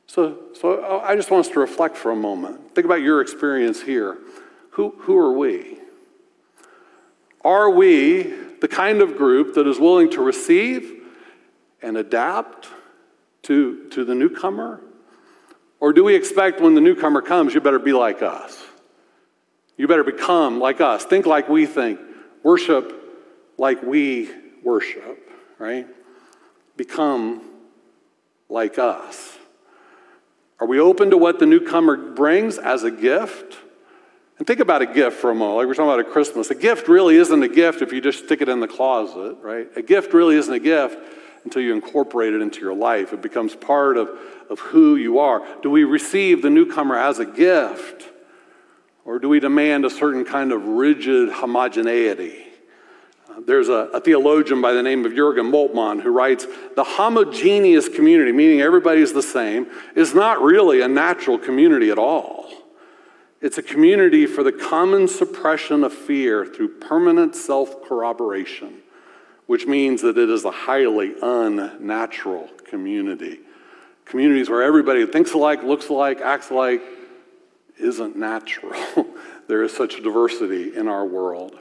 So, 0.06 0.38
so 0.54 1.02
I 1.02 1.16
just 1.16 1.32
want 1.32 1.48
us 1.48 1.52
to 1.54 1.60
reflect 1.60 1.98
for 1.98 2.12
a 2.12 2.16
moment. 2.16 2.76
Think 2.76 2.86
about 2.86 3.02
your 3.02 3.22
experience 3.22 3.82
here. 3.82 4.20
Who, 4.74 4.94
who 5.00 5.18
are 5.18 5.36
we? 5.36 5.80
Are 7.44 7.72
we 7.72 8.22
the 8.62 8.68
kind 8.68 9.02
of 9.02 9.18
group 9.18 9.56
that 9.56 9.66
is 9.66 9.80
willing 9.80 10.12
to 10.12 10.22
receive 10.22 11.02
and 11.82 11.98
adapt 11.98 12.68
to, 13.42 13.90
to 13.90 14.06
the 14.06 14.14
newcomer? 14.14 14.80
Or 15.80 15.92
do 15.92 16.04
we 16.04 16.14
expect 16.14 16.62
when 16.62 16.76
the 16.76 16.82
newcomer 16.82 17.24
comes, 17.24 17.56
you 17.56 17.62
better 17.62 17.80
be 17.80 17.94
like 17.94 18.22
us? 18.22 18.64
You 19.76 19.88
better 19.88 20.04
become 20.04 20.60
like 20.60 20.82
us. 20.82 21.04
Think 21.04 21.26
like 21.26 21.50
we 21.50 21.66
think. 21.66 22.00
Worship 22.44 22.98
like 23.60 23.84
we 23.84 24.30
worship, 24.64 25.30
right? 25.60 25.86
Become 26.78 27.42
like 28.48 28.80
us. 28.80 29.38
Are 30.60 30.68
we 30.68 30.80
open 30.80 31.12
to 31.12 31.18
what 31.18 31.40
the 31.40 31.46
newcomer 31.46 31.96
brings 31.96 32.58
as 32.58 32.84
a 32.84 32.92
gift? 32.92 33.58
And 34.38 34.48
think 34.48 34.62
about 34.62 34.82
a 34.82 34.86
gift 34.86 35.18
for 35.18 35.30
a 35.30 35.36
moment, 35.36 35.58
like 35.58 35.68
we're 35.68 35.74
talking 35.74 35.92
about 35.92 36.00
a 36.00 36.12
Christmas. 36.12 36.50
A 36.50 36.56
gift 36.56 36.88
really 36.88 37.18
isn't 37.18 37.44
a 37.44 37.50
gift 37.50 37.82
if 37.82 37.92
you 37.92 38.00
just 38.00 38.26
stick 38.26 38.42
it 38.42 38.48
in 38.48 38.62
the 38.62 38.68
closet, 38.68 39.38
right? 39.42 39.68
A 39.76 39.82
gift 39.82 40.14
really 40.14 40.38
isn't 40.38 40.54
a 40.54 40.60
gift 40.60 40.98
until 41.44 41.62
you 41.62 41.74
incorporate 41.74 42.34
it 42.34 42.42
into 42.42 42.62
your 42.62 42.74
life. 42.74 43.12
It 43.12 43.22
becomes 43.22 43.56
part 43.56 43.98
of, 43.98 44.10
of 44.50 44.60
who 44.60 44.96
you 44.96 45.20
are. 45.20 45.46
Do 45.62 45.70
we 45.70 45.84
receive 45.84 46.42
the 46.42 46.50
newcomer 46.50 46.98
as 46.98 47.20
a 47.20 47.26
gift? 47.26 48.06
Or 49.04 49.20
do 49.20 49.28
we 49.28 49.40
demand 49.40 49.86
a 49.86 49.90
certain 49.90 50.24
kind 50.24 50.52
of 50.52 50.66
rigid 50.66 51.30
homogeneity? 51.30 52.49
There's 53.46 53.70
a, 53.70 53.90
a, 53.94 54.02
theologian 54.02 54.62
by 54.62 54.74
the 54.74 54.84
name 54.84 55.06
of 55.06 55.14
Jurgen 55.16 55.52
Moltmann 55.52 56.02
who 56.02 56.12
writes 56.12 56.46
The 56.76 56.84
homogeneous 56.84 57.90
community, 57.90 58.32
meaning 58.32 58.62
everybody's 58.62 59.14
the 59.14 59.22
same, 59.22 59.68
is 59.96 60.14
not 60.14 60.42
really 60.42 60.82
a 60.82 60.88
natural 60.88 61.38
community 61.38 61.90
at 61.90 61.98
all. 61.98 62.50
It's 63.42 63.58
a 63.58 63.64
community 63.64 64.26
for 64.26 64.44
the 64.44 64.52
common 64.52 65.08
suppression 65.08 65.84
of 65.84 65.94
fear 65.94 66.46
through 66.46 66.80
permanent 66.80 67.36
self 67.36 67.84
corroboration, 67.84 68.82
which 69.46 69.66
means 69.66 70.02
that 70.02 70.18
it 70.18 70.30
is 70.30 70.44
a 70.44 70.52
highly 70.52 71.14
unnatural 71.22 72.50
community. 72.66 73.40
Communities 74.06 74.50
where 74.50 74.64
everybody 74.64 75.06
thinks 75.06 75.34
alike, 75.34 75.64
looks 75.64 75.90
alike, 75.90 76.20
acts 76.20 76.50
alike 76.50 76.82
isn't 77.80 78.18
natural. 78.18 78.74
there 79.48 79.64
is 79.64 79.76
such 79.76 80.02
diversity 80.04 80.76
in 80.76 80.88
our 80.88 81.06
world. 81.06 81.58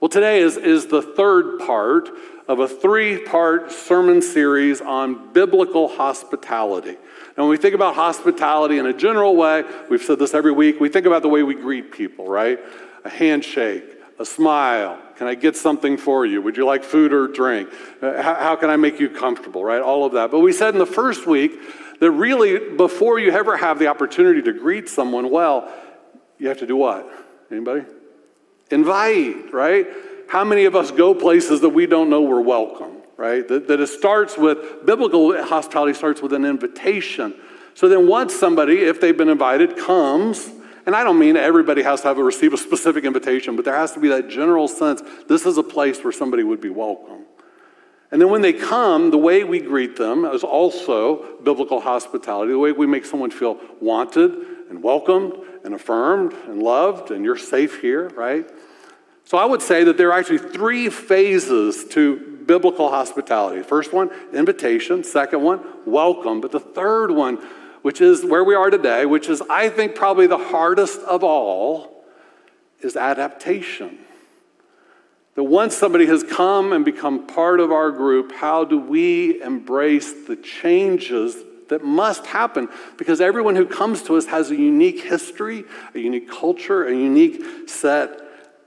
Well, 0.00 0.08
today 0.08 0.40
is, 0.40 0.56
is 0.56 0.86
the 0.86 1.02
third 1.02 1.58
part 1.58 2.08
of 2.48 2.58
a 2.58 2.66
three 2.66 3.18
part 3.18 3.70
sermon 3.70 4.22
series 4.22 4.80
on 4.80 5.34
biblical 5.34 5.88
hospitality. 5.88 6.88
And 6.88 7.36
when 7.36 7.50
we 7.50 7.58
think 7.58 7.74
about 7.74 7.96
hospitality 7.96 8.78
in 8.78 8.86
a 8.86 8.94
general 8.94 9.36
way, 9.36 9.62
we've 9.90 10.02
said 10.02 10.18
this 10.18 10.32
every 10.32 10.52
week, 10.52 10.80
we 10.80 10.88
think 10.88 11.04
about 11.04 11.20
the 11.20 11.28
way 11.28 11.42
we 11.42 11.54
greet 11.54 11.92
people, 11.92 12.26
right? 12.26 12.58
A 13.04 13.10
handshake, 13.10 13.84
a 14.18 14.24
smile. 14.24 14.98
Can 15.16 15.26
I 15.26 15.34
get 15.34 15.54
something 15.54 15.98
for 15.98 16.24
you? 16.24 16.40
Would 16.40 16.56
you 16.56 16.64
like 16.64 16.82
food 16.82 17.12
or 17.12 17.28
drink? 17.28 17.68
Uh, 18.00 18.22
how, 18.22 18.56
can 18.56 18.70
I 18.70 18.76
make 18.76 19.00
you 19.00 19.10
comfortable, 19.10 19.62
right? 19.62 19.82
All 19.82 20.06
of 20.06 20.14
that. 20.14 20.30
But 20.30 20.40
we 20.40 20.54
said 20.54 20.72
in 20.72 20.78
the 20.78 20.86
first 20.86 21.26
week 21.26 21.52
that 22.00 22.10
really, 22.10 22.74
before 22.74 23.18
you 23.18 23.32
ever 23.32 23.58
have 23.58 23.78
the 23.78 23.88
opportunity 23.88 24.40
to 24.40 24.54
greet 24.54 24.88
someone 24.88 25.30
well, 25.30 25.70
you 26.38 26.48
have 26.48 26.58
to 26.60 26.66
do 26.66 26.76
what? 26.76 27.06
Anybody? 27.50 27.84
Invite, 28.70 29.52
right? 29.52 29.86
How 30.28 30.44
many 30.44 30.64
of 30.64 30.76
us 30.76 30.90
go 30.90 31.14
places 31.14 31.60
that 31.62 31.70
we 31.70 31.86
don't 31.86 32.08
know 32.08 32.22
we're 32.22 32.40
welcome? 32.40 33.00
right? 33.20 33.46
That, 33.48 33.68
that 33.68 33.80
it 33.80 33.88
starts 33.88 34.38
with, 34.38 34.86
biblical 34.86 35.44
hospitality 35.44 35.92
starts 35.92 36.22
with 36.22 36.32
an 36.32 36.46
invitation. 36.46 37.34
So 37.74 37.86
then 37.86 38.08
once 38.08 38.34
somebody, 38.34 38.78
if 38.78 38.98
they've 38.98 39.16
been 39.16 39.28
invited, 39.28 39.76
comes, 39.76 40.48
and 40.86 40.96
I 40.96 41.04
don't 41.04 41.18
mean 41.18 41.36
everybody 41.36 41.82
has 41.82 42.00
to 42.00 42.08
have 42.08 42.16
a 42.16 42.24
receive 42.24 42.54
a 42.54 42.56
specific 42.56 43.04
invitation, 43.04 43.56
but 43.56 43.66
there 43.66 43.76
has 43.76 43.92
to 43.92 44.00
be 44.00 44.08
that 44.08 44.30
general 44.30 44.68
sense 44.68 45.02
this 45.28 45.44
is 45.44 45.58
a 45.58 45.62
place 45.62 46.02
where 46.02 46.14
somebody 46.14 46.42
would 46.42 46.62
be 46.62 46.70
welcome. 46.70 47.26
And 48.10 48.22
then 48.22 48.30
when 48.30 48.40
they 48.40 48.54
come, 48.54 49.10
the 49.10 49.18
way 49.18 49.44
we 49.44 49.60
greet 49.60 49.96
them 49.96 50.24
is 50.24 50.42
also 50.42 51.38
biblical 51.42 51.82
hospitality, 51.82 52.52
the 52.52 52.58
way 52.58 52.72
we 52.72 52.86
make 52.86 53.04
someone 53.04 53.30
feel 53.30 53.58
wanted 53.82 54.32
and 54.70 54.82
welcomed 54.82 55.34
and 55.64 55.74
affirmed 55.74 56.32
and 56.46 56.62
loved, 56.62 57.10
and 57.10 57.24
you're 57.24 57.36
safe 57.36 57.80
here, 57.80 58.08
right? 58.10 58.48
So 59.24 59.38
I 59.38 59.44
would 59.44 59.62
say 59.62 59.84
that 59.84 59.96
there 59.96 60.08
are 60.10 60.18
actually 60.18 60.38
three 60.38 60.88
phases 60.88 61.84
to 61.90 62.16
biblical 62.46 62.90
hospitality. 62.90 63.62
First 63.62 63.92
one, 63.92 64.10
invitation. 64.32 65.04
Second 65.04 65.42
one, 65.42 65.60
welcome. 65.86 66.40
But 66.40 66.50
the 66.50 66.58
third 66.58 67.12
one, 67.12 67.36
which 67.82 68.00
is 68.00 68.24
where 68.24 68.42
we 68.42 68.54
are 68.54 68.70
today, 68.70 69.06
which 69.06 69.28
is, 69.28 69.40
I 69.48 69.68
think, 69.68 69.94
probably 69.94 70.26
the 70.26 70.38
hardest 70.38 71.00
of 71.02 71.22
all, 71.22 72.04
is 72.80 72.96
adaptation. 72.96 73.98
That 75.36 75.44
once 75.44 75.76
somebody 75.76 76.06
has 76.06 76.24
come 76.24 76.72
and 76.72 76.84
become 76.84 77.26
part 77.26 77.60
of 77.60 77.70
our 77.70 77.92
group, 77.92 78.32
how 78.32 78.64
do 78.64 78.78
we 78.78 79.40
embrace 79.40 80.26
the 80.26 80.34
changes 80.34 81.36
that 81.70 81.82
must 81.82 82.26
happen? 82.26 82.68
Because 82.96 83.20
everyone 83.20 83.56
who 83.56 83.66
comes 83.66 84.02
to 84.04 84.16
us 84.16 84.26
has 84.26 84.50
a 84.50 84.56
unique 84.56 85.02
history, 85.02 85.64
a 85.94 85.98
unique 85.98 86.30
culture, 86.30 86.86
a 86.86 86.94
unique 86.94 87.68
set 87.68 88.20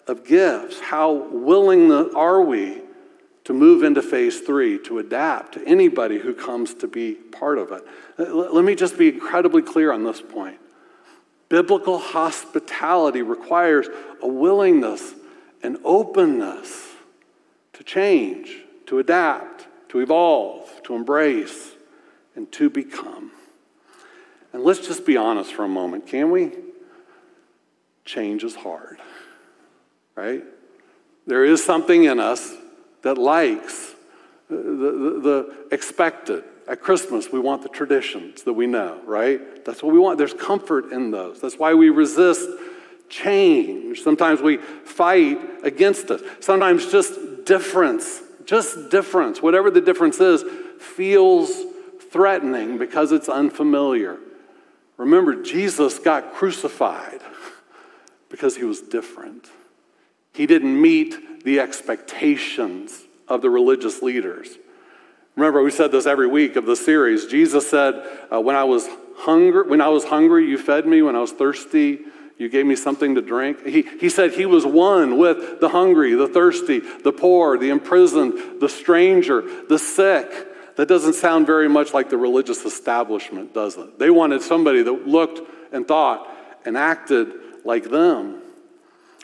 of 0.08 0.26
gifts. 0.26 0.80
How 0.82 1.12
willing 1.12 1.92
are 1.92 2.42
we 2.42 2.82
to 3.46 3.54
move 3.54 3.84
into 3.84 4.02
phase 4.02 4.40
three, 4.40 4.80
to 4.80 5.00
adapt 5.00 5.54
to 5.54 5.68
anybody 5.68 6.18
who 6.18 6.34
comes 6.34 6.74
to 6.76 6.88
be 6.88 7.14
part 7.14 7.58
of 7.58 7.72
it. 7.72 7.84
Let 8.18 8.64
me 8.64 8.76
just 8.76 8.98
be 8.98 9.10
incredibly 9.10 9.62
clear 9.62 9.92
on 9.92 10.04
this 10.04 10.22
point. 10.22 10.60
Biblical 11.50 12.00
hospitality 12.00 13.22
requires 13.22 13.88
a 14.22 14.28
willingness 14.28 15.14
and 15.62 15.78
openness 15.84 16.88
to 17.74 17.84
change, 17.84 18.64
to 18.86 19.00
adapt, 19.00 19.68
to 19.90 20.00
evolve, 20.00 20.82
to 20.84 20.96
embrace, 20.96 21.73
and 22.36 22.52
to 22.54 22.70
become. 22.70 23.32
And 24.52 24.64
let's 24.64 24.86
just 24.86 25.06
be 25.06 25.18
honest 25.18 25.54
for 25.54 25.64
a 25.64 25.68
moment, 25.68 26.08
can 26.08 26.32
we? 26.32 26.52
Change 28.06 28.44
is 28.44 28.56
hard, 28.56 29.00
right? 30.16 30.44
There 31.26 31.46
is 31.46 31.64
something 31.64 32.04
in 32.04 32.20
us 32.20 32.54
that 33.02 33.18
likes 33.18 33.94
the, 34.50 34.58
the, 34.58 35.20
the 35.22 35.68
expected. 35.72 36.44
At 36.68 36.82
Christmas, 36.82 37.30
we 37.32 37.40
want 37.40 37.62
the 37.62 37.70
traditions 37.70 38.44
that 38.44 38.54
we 38.54 38.68
know, 38.68 39.02
right? 39.06 39.66
That's 39.66 39.84
what 39.84 39.92
we 39.94 40.00
want. 40.00 40.18
There's 40.18 40.34
comfort 40.34 40.92
in 40.92 41.12
those. 41.12 41.42
That's 41.42 41.58
why 41.58 41.74
we 41.74 41.90
resist 41.90 42.50
change. 43.10 44.02
Sometimes 44.02 44.42
we 44.42 44.58
fight 44.58 45.40
against 45.64 46.10
it. 46.10 46.22
Sometimes 46.44 46.92
just 46.92 47.46
difference, 47.46 48.22
just 48.46 48.90
difference, 48.90 49.42
whatever 49.42 49.70
the 49.70 49.82
difference 49.82 50.20
is, 50.20 50.44
feels 50.80 51.52
threatening 52.14 52.78
because 52.78 53.12
it's 53.12 53.28
unfamiliar. 53.28 54.20
Remember, 54.98 55.42
Jesus 55.42 55.98
got 55.98 56.36
crucified 56.36 57.22
because 58.30 58.56
he 58.56 58.64
was 58.64 58.80
different. 58.80 59.50
He 60.32 60.46
didn't 60.46 60.80
meet 60.80 61.44
the 61.44 61.60
expectations 61.60 63.02
of 63.28 63.42
the 63.42 63.50
religious 63.50 64.02
leaders. 64.04 64.58
Remember, 65.36 65.64
we 65.64 65.72
said 65.72 65.92
this 65.92 66.06
every 66.06 66.28
week 66.28 66.56
of 66.56 66.66
the 66.66 66.76
series. 66.76 67.26
Jesus 67.26 67.68
said, 67.68 67.96
uh, 68.32 68.40
"When 68.40 68.56
I 68.56 68.64
was 68.64 68.88
hungry, 69.18 69.68
when 69.68 69.82
I 69.82 69.90
was 69.90 70.06
hungry, 70.06 70.48
you 70.48 70.60
fed 70.60 70.86
me. 70.86 71.02
When 71.02 71.16
I 71.16 71.20
was 71.20 71.32
thirsty, 71.32 72.02
you 72.38 72.50
gave 72.50 72.68
me 72.68 72.76
something 72.76 73.16
to 73.16 73.22
drink." 73.22 73.66
He, 73.66 73.82
he 74.00 74.10
said 74.10 74.34
he 74.34 74.46
was 74.46 74.66
one 74.66 75.18
with 75.18 75.60
the 75.60 75.70
hungry, 75.70 76.14
the 76.14 76.28
thirsty, 76.28 76.80
the 76.80 77.12
poor, 77.12 77.58
the 77.58 77.70
imprisoned, 77.70 78.62
the 78.62 78.70
stranger, 78.70 79.44
the 79.68 79.80
sick. 79.80 80.53
That 80.76 80.88
doesn't 80.88 81.14
sound 81.14 81.46
very 81.46 81.70
much 81.70 81.94
like 81.94 82.10
the 82.10 82.18
religious 82.18 82.66
establishment, 82.66 83.54
does 83.54 83.78
it? 83.78 84.00
They 84.00 84.10
wanted 84.10 84.42
somebody 84.42 84.82
that 84.82 85.08
looked 85.08 85.42
and 85.72 85.88
thought 85.88 86.30
and 86.66 86.78
acted 86.78 87.32
like 87.64 87.90
them. 87.90 88.42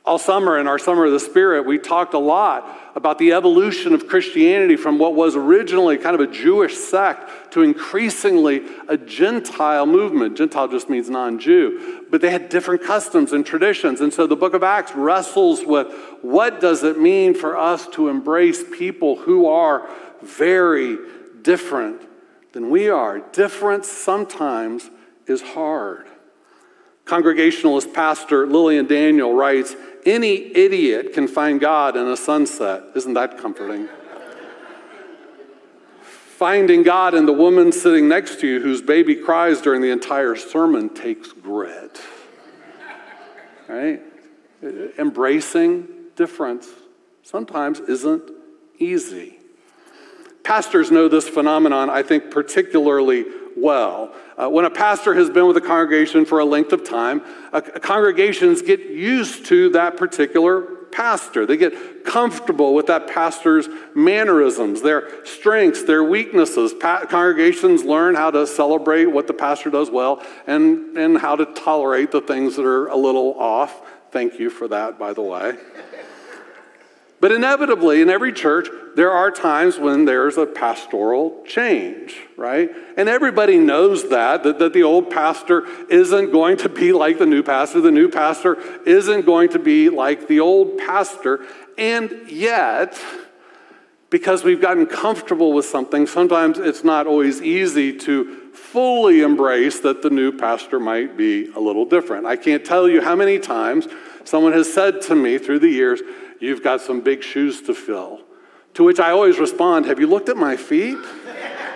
All 0.05 0.17
summer 0.17 0.57
in 0.57 0.67
our 0.67 0.79
Summer 0.79 1.05
of 1.05 1.11
the 1.11 1.19
Spirit, 1.19 1.65
we 1.65 1.77
talked 1.77 2.13
a 2.13 2.19
lot 2.19 2.91
about 2.95 3.19
the 3.19 3.33
evolution 3.33 3.93
of 3.93 4.07
Christianity 4.07 4.75
from 4.75 4.97
what 4.97 5.13
was 5.13 5.35
originally 5.35 5.97
kind 5.97 6.15
of 6.15 6.21
a 6.21 6.31
Jewish 6.31 6.75
sect 6.75 7.51
to 7.53 7.61
increasingly 7.61 8.63
a 8.87 8.97
Gentile 8.97 9.85
movement. 9.85 10.37
Gentile 10.37 10.67
just 10.67 10.89
means 10.89 11.09
non 11.09 11.37
Jew. 11.37 12.05
But 12.09 12.21
they 12.21 12.31
had 12.31 12.49
different 12.49 12.81
customs 12.81 13.33
and 13.33 13.45
traditions. 13.45 14.01
And 14.01 14.11
so 14.13 14.25
the 14.25 14.35
book 14.35 14.53
of 14.53 14.63
Acts 14.63 14.95
wrestles 14.95 15.63
with 15.65 15.93
what 16.21 16.61
does 16.61 16.83
it 16.83 16.97
mean 16.97 17.33
for 17.33 17.57
us 17.57 17.87
to 17.89 18.07
embrace 18.07 18.63
people 18.63 19.17
who 19.17 19.47
are 19.47 19.87
very 20.23 20.97
different 21.49 21.99
than 22.51 22.69
we 22.69 22.89
are? 22.89 23.17
Difference 23.17 23.87
sometimes 23.89 24.87
is 25.25 25.41
hard. 25.41 26.05
Congregationalist 27.05 27.91
pastor 27.91 28.45
Lillian 28.45 28.85
Daniel 28.85 29.33
writes 29.33 29.75
Any 30.05 30.55
idiot 30.55 31.11
can 31.11 31.27
find 31.27 31.59
God 31.59 31.97
in 31.97 32.07
a 32.07 32.15
sunset. 32.15 32.83
Isn't 32.95 33.15
that 33.15 33.39
comforting? 33.39 33.87
Finding 36.03 36.83
God 36.83 37.15
in 37.15 37.25
the 37.25 37.33
woman 37.33 37.71
sitting 37.71 38.07
next 38.07 38.39
to 38.41 38.47
you 38.47 38.61
whose 38.61 38.83
baby 38.83 39.15
cries 39.15 39.59
during 39.59 39.81
the 39.81 39.89
entire 39.89 40.35
sermon 40.35 40.87
takes 40.93 41.31
grit. 41.31 41.99
Right? 43.67 44.03
Embracing 44.99 45.87
difference 46.15 46.67
sometimes 47.23 47.79
isn't 47.79 48.29
easy. 48.77 49.38
Pastors 50.43 50.89
know 50.89 51.07
this 51.07 51.27
phenomenon, 51.27 51.89
I 51.89 52.03
think, 52.03 52.31
particularly 52.31 53.25
well. 53.55 54.13
Uh, 54.37 54.49
when 54.49 54.65
a 54.65 54.69
pastor 54.69 55.13
has 55.13 55.29
been 55.29 55.47
with 55.47 55.57
a 55.57 55.61
congregation 55.61 56.25
for 56.25 56.39
a 56.39 56.45
length 56.45 56.71
of 56.71 56.87
time, 56.87 57.21
uh, 57.51 57.61
congregations 57.61 58.61
get 58.61 58.79
used 58.79 59.45
to 59.47 59.69
that 59.71 59.97
particular 59.97 60.61
pastor. 60.91 61.45
They 61.45 61.57
get 61.57 62.05
comfortable 62.05 62.73
with 62.73 62.87
that 62.87 63.07
pastor's 63.07 63.67
mannerisms, 63.93 64.81
their 64.81 65.25
strengths, 65.25 65.83
their 65.83 66.03
weaknesses. 66.03 66.73
Pa- 66.73 67.05
congregations 67.05 67.83
learn 67.83 68.15
how 68.15 68.31
to 68.31 68.47
celebrate 68.47 69.05
what 69.05 69.27
the 69.27 69.33
pastor 69.33 69.69
does 69.69 69.89
well 69.89 70.23
and, 70.47 70.97
and 70.97 71.17
how 71.17 71.35
to 71.35 71.45
tolerate 71.45 72.11
the 72.11 72.21
things 72.21 72.55
that 72.55 72.65
are 72.65 72.87
a 72.87 72.95
little 72.95 73.35
off. 73.39 73.81
Thank 74.11 74.39
you 74.39 74.49
for 74.49 74.67
that, 74.69 74.97
by 74.97 75.13
the 75.13 75.21
way. 75.21 75.57
But 77.29 77.35
inevitably, 77.35 78.01
in 78.01 78.09
every 78.09 78.33
church, 78.33 78.69
there 78.95 79.11
are 79.11 79.29
times 79.29 79.77
when 79.77 80.05
there's 80.05 80.35
a 80.39 80.47
pastoral 80.47 81.43
change, 81.45 82.17
right? 82.35 82.71
And 82.97 83.07
everybody 83.07 83.59
knows 83.59 84.09
that, 84.09 84.41
that, 84.41 84.57
that 84.57 84.73
the 84.73 84.81
old 84.81 85.11
pastor 85.11 85.67
isn't 85.91 86.31
going 86.31 86.57
to 86.57 86.69
be 86.69 86.91
like 86.91 87.19
the 87.19 87.27
new 87.27 87.43
pastor. 87.43 87.81
The 87.81 87.91
new 87.91 88.09
pastor 88.09 88.57
isn't 88.83 89.27
going 89.27 89.49
to 89.49 89.59
be 89.59 89.89
like 89.89 90.27
the 90.27 90.39
old 90.39 90.79
pastor. 90.79 91.45
And 91.77 92.31
yet, 92.31 92.99
because 94.09 94.43
we've 94.43 94.59
gotten 94.59 94.87
comfortable 94.87 95.53
with 95.53 95.65
something, 95.65 96.07
sometimes 96.07 96.57
it's 96.57 96.83
not 96.83 97.05
always 97.05 97.43
easy 97.43 97.95
to 97.99 98.49
fully 98.55 99.21
embrace 99.21 99.81
that 99.81 100.01
the 100.01 100.09
new 100.09 100.31
pastor 100.31 100.79
might 100.79 101.15
be 101.15 101.51
a 101.55 101.59
little 101.59 101.85
different. 101.85 102.25
I 102.25 102.37
can't 102.37 102.65
tell 102.65 102.89
you 102.89 103.01
how 103.01 103.15
many 103.15 103.37
times 103.37 103.87
someone 104.23 104.53
has 104.53 104.73
said 104.73 105.03
to 105.03 105.15
me 105.15 105.37
through 105.37 105.59
the 105.59 105.69
years, 105.69 106.01
You've 106.39 106.63
got 106.63 106.81
some 106.81 107.01
big 107.01 107.23
shoes 107.23 107.61
to 107.63 107.73
fill. 107.73 108.21
To 108.75 108.83
which 108.83 108.99
I 108.99 109.11
always 109.11 109.39
respond, 109.39 109.85
Have 109.85 109.99
you 109.99 110.07
looked 110.07 110.29
at 110.29 110.37
my 110.37 110.55
feet? 110.55 110.97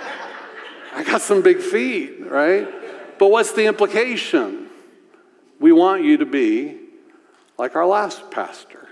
I 0.96 1.03
got 1.03 1.22
some 1.22 1.41
big 1.41 1.60
feet, 1.60 2.25
right? 2.25 2.67
But 3.17 3.32
what's 3.32 3.51
the 3.53 3.65
implication? 3.65 4.70
We 5.60 5.72
want 5.72 6.03
you 6.03 6.17
to 6.17 6.25
be 6.25 6.77
like 7.58 7.75
our 7.75 7.86
last 7.86 8.32
pastor. 8.32 8.88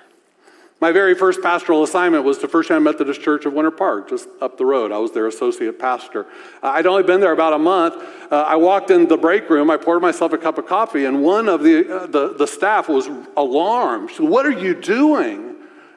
My 0.80 0.92
very 0.92 1.14
first 1.14 1.44
pastoral 1.44 1.84
assignment 1.84 2.24
was 2.24 2.40
to 2.40 2.48
First 2.48 2.70
United 2.70 2.84
Methodist 2.84 3.22
Church 3.22 3.46
of 3.46 3.54
Winter 3.54 3.70
Park, 3.70 4.10
just 4.10 4.28
up 4.42 4.58
the 4.58 4.66
road. 4.66 4.92
I 4.92 4.98
was 4.98 5.12
their 5.12 5.28
associate 5.28 5.78
pastor. 5.78 6.26
Uh, 6.64 6.70
I'd 6.70 6.88
only 6.88 7.04
been 7.04 7.22
there 7.22 7.34
about 7.34 7.54
a 7.54 7.60
month. 7.60 7.96
Uh, 8.32 8.36
I 8.36 8.56
walked 8.56 8.90
in 8.90 9.08
the 9.08 9.18
break 9.18 9.48
room, 9.48 9.70
I 9.70 9.78
poured 9.78 10.02
myself 10.02 10.34
a 10.34 10.40
cup 10.40 10.58
of 10.58 10.66
coffee, 10.66 11.06
and 11.06 11.22
one 11.22 11.48
of 11.50 11.62
the, 11.62 11.88
uh, 11.88 12.08
the, 12.08 12.34
the 12.34 12.48
staff 12.48 12.90
was 12.90 13.08
alarmed. 13.38 14.10
She 14.10 14.18
said, 14.18 14.28
What 14.28 14.48
are 14.48 14.52
you 14.52 14.74
doing? 14.74 15.51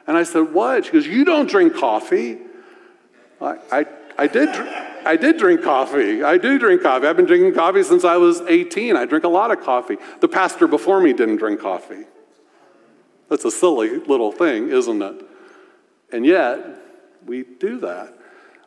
And 0.07 0.17
I 0.17 0.23
said, 0.23 0.53
What? 0.53 0.85
She 0.85 0.91
goes, 0.91 1.07
You 1.07 1.25
don't 1.25 1.49
drink 1.49 1.75
coffee. 1.75 2.39
I, 3.41 3.57
I, 3.71 3.85
I, 4.17 4.27
did, 4.27 4.49
I 5.05 5.17
did 5.17 5.37
drink 5.37 5.63
coffee. 5.63 6.23
I 6.23 6.37
do 6.37 6.57
drink 6.57 6.81
coffee. 6.81 7.07
I've 7.07 7.17
been 7.17 7.25
drinking 7.25 7.53
coffee 7.53 7.83
since 7.83 8.03
I 8.03 8.17
was 8.17 8.41
18. 8.41 8.95
I 8.95 9.05
drink 9.05 9.25
a 9.25 9.29
lot 9.29 9.51
of 9.51 9.61
coffee. 9.61 9.97
The 10.21 10.27
pastor 10.27 10.67
before 10.67 11.01
me 11.01 11.13
didn't 11.13 11.37
drink 11.37 11.59
coffee. 11.59 12.05
That's 13.29 13.45
a 13.45 13.51
silly 13.51 13.97
little 13.97 14.31
thing, 14.31 14.69
isn't 14.69 15.01
it? 15.01 15.25
And 16.11 16.25
yet, 16.25 16.59
we 17.25 17.43
do 17.43 17.79
that. 17.79 18.13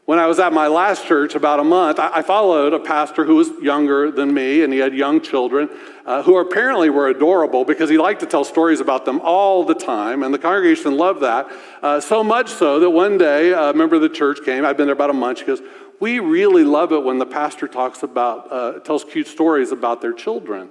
When 0.09 0.19
I 0.19 0.27
was 0.27 0.39
at 0.39 0.55
my 0.55 0.69
last 0.69 1.05
church 1.05 1.35
about 1.35 1.61
a 1.61 1.65
month, 1.65 1.99
I 1.99 2.23
followed 2.23 2.73
a 2.73 2.79
pastor 2.79 3.27
who 3.27 3.35
was 3.35 3.51
younger 3.61 4.11
than 4.11 4.33
me, 4.33 4.63
and 4.63 4.73
he 4.73 4.79
had 4.79 4.95
young 4.95 5.21
children 5.21 5.69
uh, 6.07 6.23
who 6.23 6.39
apparently 6.39 6.89
were 6.89 7.09
adorable 7.09 7.67
because 7.67 7.91
he 7.91 7.99
liked 7.99 8.21
to 8.21 8.27
tell 8.27 8.43
stories 8.43 8.81
about 8.81 9.05
them 9.05 9.21
all 9.23 9.65
the 9.65 9.75
time, 9.75 10.23
and 10.23 10.33
the 10.33 10.39
congregation 10.39 10.97
loved 10.97 11.21
that. 11.21 11.53
Uh, 11.83 12.01
so 12.01 12.25
much 12.25 12.49
so 12.49 12.81
that 12.81 12.89
one 12.89 13.19
day 13.19 13.53
a 13.53 13.75
member 13.75 13.97
of 13.97 14.01
the 14.01 14.09
church 14.09 14.39
came. 14.47 14.65
I'd 14.65 14.79
been 14.79 14.87
there 14.87 14.95
about 14.95 15.11
a 15.11 15.13
month. 15.13 15.41
She 15.41 15.45
goes, 15.45 15.61
"We 16.01 16.21
really 16.21 16.65
love 16.65 16.91
it 16.93 17.05
when 17.05 17.19
the 17.19 17.27
pastor 17.27 17.69
talks 17.69 18.03
about, 18.03 18.51
uh, 18.51 18.79
tells 18.79 19.05
cute 19.05 19.27
stories 19.27 19.73
about 19.73 20.01
their 20.01 20.15
children." 20.15 20.71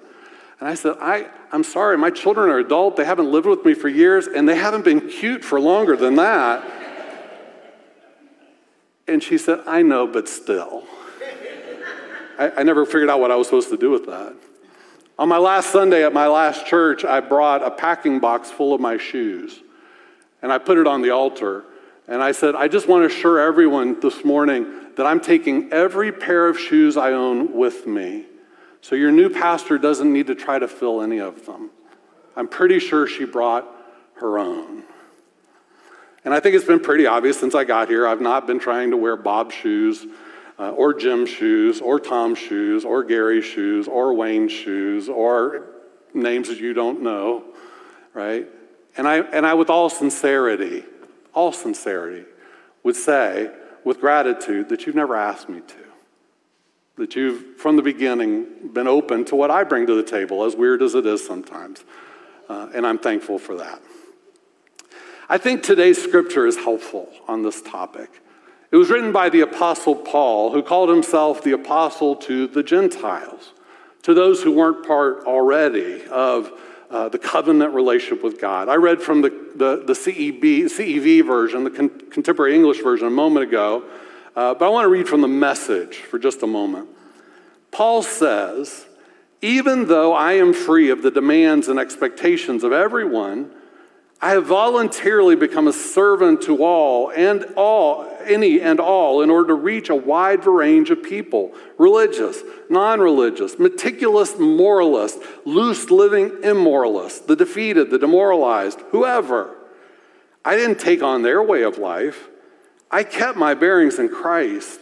And 0.60 0.68
I 0.68 0.74
said, 0.74 0.96
I, 1.00 1.28
I'm 1.52 1.64
sorry, 1.64 1.96
my 1.96 2.10
children 2.10 2.50
are 2.50 2.58
adult. 2.58 2.96
They 2.96 3.06
haven't 3.06 3.32
lived 3.32 3.46
with 3.46 3.64
me 3.64 3.76
for 3.76 3.88
years, 3.88 4.26
and 4.26 4.50
they 4.50 4.56
haven't 4.56 4.84
been 4.84 5.08
cute 5.08 5.46
for 5.46 5.60
longer 5.60 5.96
than 5.96 6.16
that. 6.16 6.68
And 9.08 9.24
she 9.24 9.38
said, 9.38 9.62
I 9.66 9.82
know, 9.82 10.06
but 10.06 10.28
still. 10.28 10.84
I, 12.38 12.52
I 12.58 12.64
never 12.64 12.86
figured 12.86 13.10
out 13.10 13.20
what 13.20 13.32
I 13.32 13.36
was 13.36 13.48
supposed 13.48 13.70
to 13.70 13.78
do 13.78 13.90
with 13.90 14.06
that. 14.08 14.34
On 15.20 15.28
my 15.28 15.38
last 15.38 15.72
Sunday 15.72 16.04
at 16.06 16.14
my 16.14 16.28
last 16.28 16.66
church, 16.68 17.04
I 17.04 17.20
brought 17.22 17.64
a 17.64 17.72
packing 17.72 18.20
box 18.20 18.52
full 18.52 18.74
of 18.74 18.82
my 18.82 18.98
shoes. 18.98 19.60
And 20.42 20.52
I 20.52 20.60
put 20.60 20.78
it 20.78 20.86
on 20.86 21.02
the 21.02 21.10
altar. 21.10 21.64
And 22.08 22.22
I 22.22 22.32
said, 22.32 22.56
I 22.56 22.68
just 22.68 22.88
want 22.88 23.10
to 23.10 23.16
assure 23.16 23.40
everyone 23.40 24.00
this 24.00 24.24
morning 24.24 24.68
that 24.96 25.06
I'm 25.06 25.20
taking 25.20 25.72
every 25.72 26.12
pair 26.12 26.48
of 26.48 26.60
shoes 26.60 26.98
I 26.98 27.14
own 27.14 27.54
with 27.56 27.88
me. 27.88 28.26
So 28.82 28.96
your 28.96 29.12
new 29.12 29.30
pastor 29.30 29.78
doesn't 29.78 30.12
need 30.12 30.28
to 30.28 30.36
try 30.36 30.60
to 30.60 30.68
fill 30.68 31.02
any 31.02 31.20
of 31.20 31.46
them. 31.46 31.72
I'm 32.36 32.48
pretty 32.48 32.80
sure 32.80 33.08
she 33.08 33.26
brought 33.26 33.68
her 34.16 34.38
own. 34.38 34.84
And 36.28 36.34
I 36.34 36.42
think 36.42 36.58
it's 36.58 36.66
been 36.66 36.82
pretty 36.82 37.06
obvious 37.06 37.40
since 37.40 37.56
I 37.56 37.64
got 37.64 37.88
here. 37.88 38.06
I've 38.06 38.20
not 38.20 38.48
been 38.48 38.60
trying 38.60 38.92
to 38.92 38.98
wear 38.98 39.16
Bob's 39.16 39.56
shoes 39.56 40.06
uh, 40.60 40.72
or 40.72 40.94
Jim's 40.94 41.30
shoes 41.30 41.80
or 41.80 42.02
Tom's 42.02 42.38
shoes 42.38 42.84
or 42.84 43.06
Gary's 43.06 43.46
shoes 43.46 43.88
or 43.88 44.14
Wayne's 44.14 44.52
shoes 44.52 45.08
or 45.08 45.68
names 46.14 46.50
that 46.50 46.58
you 46.58 46.74
don't 46.74 47.02
know, 47.02 47.46
right? 48.14 48.46
And 48.98 49.08
I, 49.08 49.20
and 49.20 49.48
I, 49.48 49.54
with 49.54 49.70
all 49.70 49.90
sincerity, 49.90 50.84
all 51.34 51.54
sincerity, 51.54 52.26
would 52.84 52.98
say 52.98 53.50
with 53.86 54.02
gratitude 54.02 54.68
that 54.68 54.86
you've 54.86 54.96
never 54.96 55.16
asked 55.16 55.48
me 55.48 55.62
to. 55.62 55.86
That 56.98 57.16
you've, 57.16 57.56
from 57.56 57.78
the 57.78 57.84
beginning, 57.84 58.72
been 58.74 58.90
open 58.90 59.24
to 59.24 59.38
what 59.38 59.50
I 59.50 59.64
bring 59.64 59.88
to 59.88 59.96
the 59.96 60.04
table, 60.04 60.44
as 60.44 60.58
weird 60.58 60.82
as 60.82 60.94
it 60.94 61.06
is 61.06 61.26
sometimes. 61.26 61.86
Uh, 62.50 62.68
and 62.76 62.86
I'm 62.86 62.98
thankful 62.98 63.40
for 63.40 63.56
that. 63.56 63.82
I 65.30 65.38
think 65.38 65.62
today's 65.62 66.02
scripture 66.02 66.48
is 66.48 66.56
helpful 66.56 67.10
on 67.28 67.44
this 67.44 67.62
topic. 67.62 68.10
It 68.72 68.78
was 68.78 68.90
written 68.90 69.12
by 69.12 69.28
the 69.28 69.42
Apostle 69.42 69.94
Paul, 69.94 70.54
who 70.54 70.64
called 70.64 70.88
himself 70.88 71.44
the 71.44 71.52
Apostle 71.52 72.16
to 72.18 72.48
the 72.48 72.64
Gentiles, 72.64 73.52
to 74.04 74.14
those 74.14 74.42
who 74.42 74.54
weren't 74.54 74.88
part 74.88 75.26
already 75.26 76.06
of 76.06 76.52
uh, 76.90 77.10
the 77.10 77.20
covenant 77.20 77.74
relationship 77.74 78.24
with 78.24 78.40
God. 78.40 78.70
I 78.70 78.76
read 78.76 79.02
from 79.02 79.22
the, 79.22 79.30
the, 79.56 79.84
the 79.86 79.92
CEB, 79.92 80.64
CEV 80.66 81.26
version, 81.26 81.66
the 81.66 81.72
con- 81.72 81.90
contemporary 81.90 82.56
English 82.56 82.82
version, 82.82 83.08
a 83.08 83.12
moment 83.12 83.48
ago, 83.48 83.84
uh, 84.34 84.54
but 84.54 84.66
I 84.66 84.70
want 84.70 84.86
to 84.86 84.90
read 84.90 85.10
from 85.10 85.20
the 85.20 85.28
message 85.28 85.98
for 85.98 86.20
just 86.20 86.42
a 86.42 86.48
moment. 86.48 86.88
Paul 87.72 88.02
says, 88.02 88.86
Even 89.42 89.88
though 89.88 90.14
I 90.14 90.34
am 90.34 90.54
free 90.54 90.90
of 90.90 91.02
the 91.02 91.12
demands 91.12 91.68
and 91.68 91.78
expectations 91.78 92.64
of 92.64 92.72
everyone, 92.72 93.52
I 94.20 94.32
have 94.32 94.48
voluntarily 94.48 95.36
become 95.36 95.68
a 95.68 95.74
servant 95.74 96.42
to 96.44 96.64
all 96.64 97.12
and 97.12 97.46
all, 97.56 98.10
any 98.26 98.60
and 98.60 98.80
all, 98.80 99.22
in 99.22 99.30
order 99.30 99.50
to 99.50 99.54
reach 99.54 99.90
a 99.90 99.96
wide 99.96 100.46
range 100.48 100.90
of 100.90 101.04
people 101.04 101.54
religious, 101.78 102.42
non 102.68 103.00
religious, 103.00 103.60
meticulous 103.60 104.40
moralists, 104.40 105.24
loose 105.46 105.92
living 105.92 106.44
immoralists, 106.44 107.20
the 107.20 107.36
defeated, 107.36 107.92
the 107.92 108.00
demoralized, 108.00 108.82
whoever. 108.90 109.56
I 110.44 110.56
didn't 110.56 110.80
take 110.80 111.04
on 111.04 111.22
their 111.22 111.44
way 111.44 111.62
of 111.62 111.78
life. 111.78 112.28
I 112.90 113.04
kept 113.04 113.38
my 113.38 113.54
bearings 113.54 114.00
in 114.00 114.10
Christ, 114.10 114.80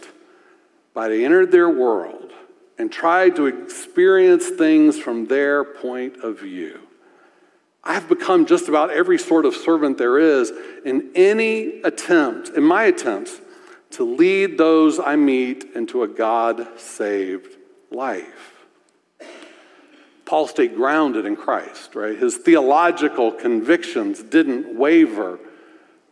but 0.94 1.10
I 1.10 1.18
entered 1.18 1.50
their 1.50 1.68
world 1.68 2.32
and 2.78 2.90
tried 2.90 3.36
to 3.36 3.46
experience 3.46 4.48
things 4.48 4.98
from 4.98 5.26
their 5.26 5.64
point 5.64 6.18
of 6.22 6.40
view. 6.40 6.85
I've 7.86 8.08
become 8.08 8.46
just 8.46 8.68
about 8.68 8.90
every 8.90 9.16
sort 9.16 9.46
of 9.46 9.54
servant 9.54 9.96
there 9.96 10.18
is 10.18 10.52
in 10.84 11.10
any 11.14 11.80
attempt, 11.82 12.48
in 12.48 12.64
my 12.64 12.84
attempts, 12.84 13.40
to 13.90 14.04
lead 14.04 14.58
those 14.58 14.98
I 14.98 15.14
meet 15.14 15.64
into 15.76 16.02
a 16.02 16.08
God 16.08 16.80
saved 16.80 17.56
life. 17.92 18.64
Paul 20.24 20.48
stayed 20.48 20.74
grounded 20.74 21.24
in 21.24 21.36
Christ, 21.36 21.94
right? 21.94 22.18
His 22.18 22.36
theological 22.36 23.30
convictions 23.30 24.20
didn't 24.20 24.76
waver 24.76 25.38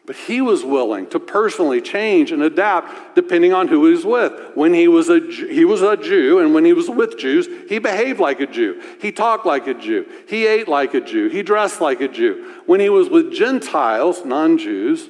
but 0.07 0.17
he 0.17 0.43
was 0.43 0.63
willing 0.63 1.07
to 1.09 1.19
personally 1.19 1.81
change 1.81 2.31
and 2.31 2.43
adapt 2.43 3.15
depending 3.15 3.55
on 3.55 3.69
who 3.69 3.87
he 3.87 3.93
was 3.93 4.05
with. 4.05 4.55
When 4.55 4.75
he 4.75 4.87
was, 4.87 5.09
a, 5.09 5.19
he 5.21 5.65
was 5.65 5.81
a 5.81 5.97
Jew, 5.97 6.41
and 6.41 6.53
when 6.53 6.67
he 6.67 6.75
was 6.75 6.91
with 6.91 7.19
Jews, 7.19 7.49
he 7.71 7.79
behaved 7.79 8.21
like 8.21 8.41
a 8.41 8.47
Jew. 8.47 8.83
He 9.01 9.13
talked 9.13 9.47
like 9.47 9.67
a 9.67 9.73
Jew. 9.73 10.07
He 10.29 10.47
ate 10.47 10.69
like 10.69 10.93
a 10.93 11.01
Jew. 11.01 11.29
He 11.29 11.43
dressed 11.43 11.81
like 11.81 12.03
a 12.03 12.09
Jew. 12.09 12.53
When 12.67 12.81
he 12.81 12.91
was 12.91 13.09
with 13.09 13.33
Gentiles, 13.33 14.27
non 14.27 14.59
Jews, 14.59 15.09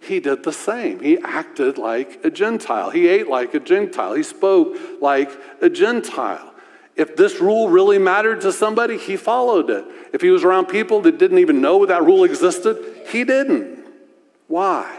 he 0.00 0.18
did 0.18 0.42
the 0.42 0.52
same. 0.52 0.98
He 0.98 1.18
acted 1.18 1.78
like 1.78 2.24
a 2.24 2.30
Gentile. 2.30 2.90
He 2.90 3.06
ate 3.06 3.28
like 3.28 3.54
a 3.54 3.60
Gentile. 3.60 4.14
He 4.14 4.24
spoke 4.24 4.76
like 5.00 5.30
a 5.60 5.70
Gentile. 5.70 6.52
If 6.96 7.16
this 7.16 7.40
rule 7.40 7.68
really 7.68 7.98
mattered 7.98 8.40
to 8.40 8.52
somebody, 8.52 8.98
he 8.98 9.16
followed 9.16 9.70
it. 9.70 9.84
If 10.12 10.20
he 10.20 10.30
was 10.30 10.42
around 10.42 10.66
people 10.66 11.00
that 11.02 11.18
didn't 11.18 11.38
even 11.38 11.60
know 11.60 11.86
that 11.86 12.02
rule 12.02 12.24
existed, 12.24 13.06
he 13.08 13.22
didn't. 13.22 13.81
Why? 14.52 14.98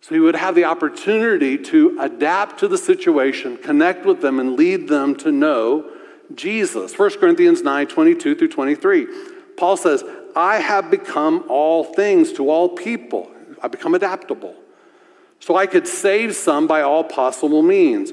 So 0.00 0.16
he 0.16 0.20
would 0.20 0.34
have 0.34 0.56
the 0.56 0.64
opportunity 0.64 1.56
to 1.56 1.96
adapt 2.00 2.58
to 2.58 2.66
the 2.66 2.76
situation, 2.76 3.56
connect 3.56 4.04
with 4.04 4.20
them, 4.20 4.40
and 4.40 4.56
lead 4.56 4.88
them 4.88 5.14
to 5.18 5.30
know 5.30 5.92
Jesus. 6.34 6.98
1 6.98 7.10
Corinthians 7.20 7.62
9 7.62 7.86
22 7.86 8.34
through 8.34 8.48
23. 8.48 9.06
Paul 9.56 9.76
says, 9.76 10.02
I 10.34 10.56
have 10.56 10.90
become 10.90 11.44
all 11.48 11.84
things 11.84 12.32
to 12.32 12.50
all 12.50 12.68
people. 12.68 13.30
I 13.62 13.68
become 13.68 13.94
adaptable. 13.94 14.56
So 15.38 15.54
I 15.54 15.66
could 15.66 15.86
save 15.86 16.34
some 16.34 16.66
by 16.66 16.82
all 16.82 17.04
possible 17.04 17.62
means. 17.62 18.10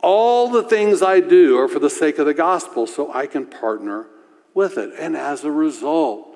All 0.00 0.48
the 0.48 0.62
things 0.62 1.02
I 1.02 1.18
do 1.18 1.58
are 1.58 1.66
for 1.66 1.80
the 1.80 1.90
sake 1.90 2.18
of 2.18 2.26
the 2.26 2.34
gospel, 2.34 2.86
so 2.86 3.12
I 3.12 3.26
can 3.26 3.46
partner 3.46 4.06
with 4.54 4.78
it. 4.78 4.92
And 4.96 5.16
as 5.16 5.42
a 5.42 5.50
result, 5.50 6.27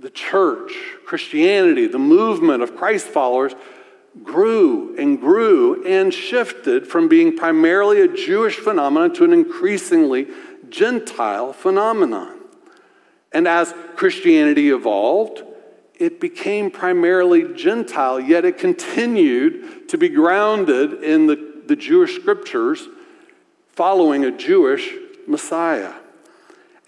the 0.00 0.10
church, 0.10 0.72
Christianity, 1.04 1.86
the 1.86 1.98
movement 1.98 2.62
of 2.62 2.76
Christ 2.76 3.06
followers 3.06 3.52
grew 4.22 4.96
and 4.96 5.20
grew 5.20 5.84
and 5.86 6.12
shifted 6.12 6.86
from 6.86 7.08
being 7.08 7.36
primarily 7.36 8.00
a 8.00 8.08
Jewish 8.08 8.56
phenomenon 8.56 9.14
to 9.14 9.24
an 9.24 9.32
increasingly 9.32 10.28
Gentile 10.68 11.52
phenomenon. 11.52 12.38
And 13.32 13.46
as 13.46 13.74
Christianity 13.94 14.70
evolved, 14.70 15.42
it 15.94 16.18
became 16.18 16.70
primarily 16.70 17.52
Gentile, 17.54 18.18
yet 18.18 18.44
it 18.44 18.58
continued 18.58 19.88
to 19.90 19.98
be 19.98 20.08
grounded 20.08 21.04
in 21.04 21.26
the, 21.26 21.62
the 21.66 21.76
Jewish 21.76 22.16
scriptures 22.16 22.88
following 23.68 24.24
a 24.24 24.30
Jewish 24.30 24.92
Messiah. 25.26 25.92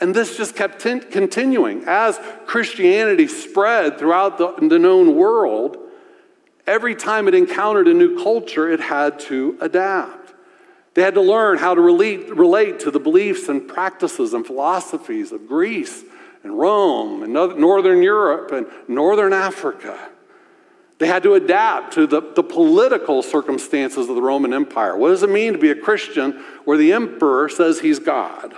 And 0.02 0.12
this 0.12 0.36
just 0.36 0.56
kept 0.56 0.80
continuing. 0.80 1.84
As 1.86 2.18
Christianity 2.44 3.28
spread 3.28 4.00
throughout 4.00 4.36
the, 4.36 4.52
the 4.68 4.76
known 4.76 5.14
world, 5.14 5.76
every 6.66 6.96
time 6.96 7.28
it 7.28 7.34
encountered 7.34 7.86
a 7.86 7.94
new 7.94 8.20
culture, 8.20 8.68
it 8.68 8.80
had 8.80 9.20
to 9.20 9.56
adapt. 9.60 10.34
They 10.94 11.02
had 11.02 11.14
to 11.14 11.20
learn 11.20 11.58
how 11.58 11.76
to 11.76 11.80
relate, 11.80 12.34
relate 12.34 12.80
to 12.80 12.90
the 12.90 12.98
beliefs 12.98 13.48
and 13.48 13.68
practices 13.68 14.34
and 14.34 14.44
philosophies 14.44 15.30
of 15.30 15.46
Greece 15.46 16.02
and 16.42 16.58
Rome 16.58 17.22
and 17.22 17.32
Northern 17.32 18.02
Europe 18.02 18.50
and 18.50 18.66
Northern 18.88 19.32
Africa. 19.32 20.10
They 20.98 21.06
had 21.06 21.22
to 21.22 21.34
adapt 21.34 21.94
to 21.94 22.08
the, 22.08 22.20
the 22.34 22.42
political 22.42 23.22
circumstances 23.22 24.08
of 24.08 24.16
the 24.16 24.22
Roman 24.22 24.52
Empire. 24.52 24.96
What 24.96 25.10
does 25.10 25.22
it 25.22 25.30
mean 25.30 25.52
to 25.52 25.60
be 25.60 25.70
a 25.70 25.76
Christian 25.76 26.32
where 26.64 26.76
the 26.76 26.92
emperor 26.92 27.48
says 27.48 27.78
he's 27.78 28.00
God? 28.00 28.56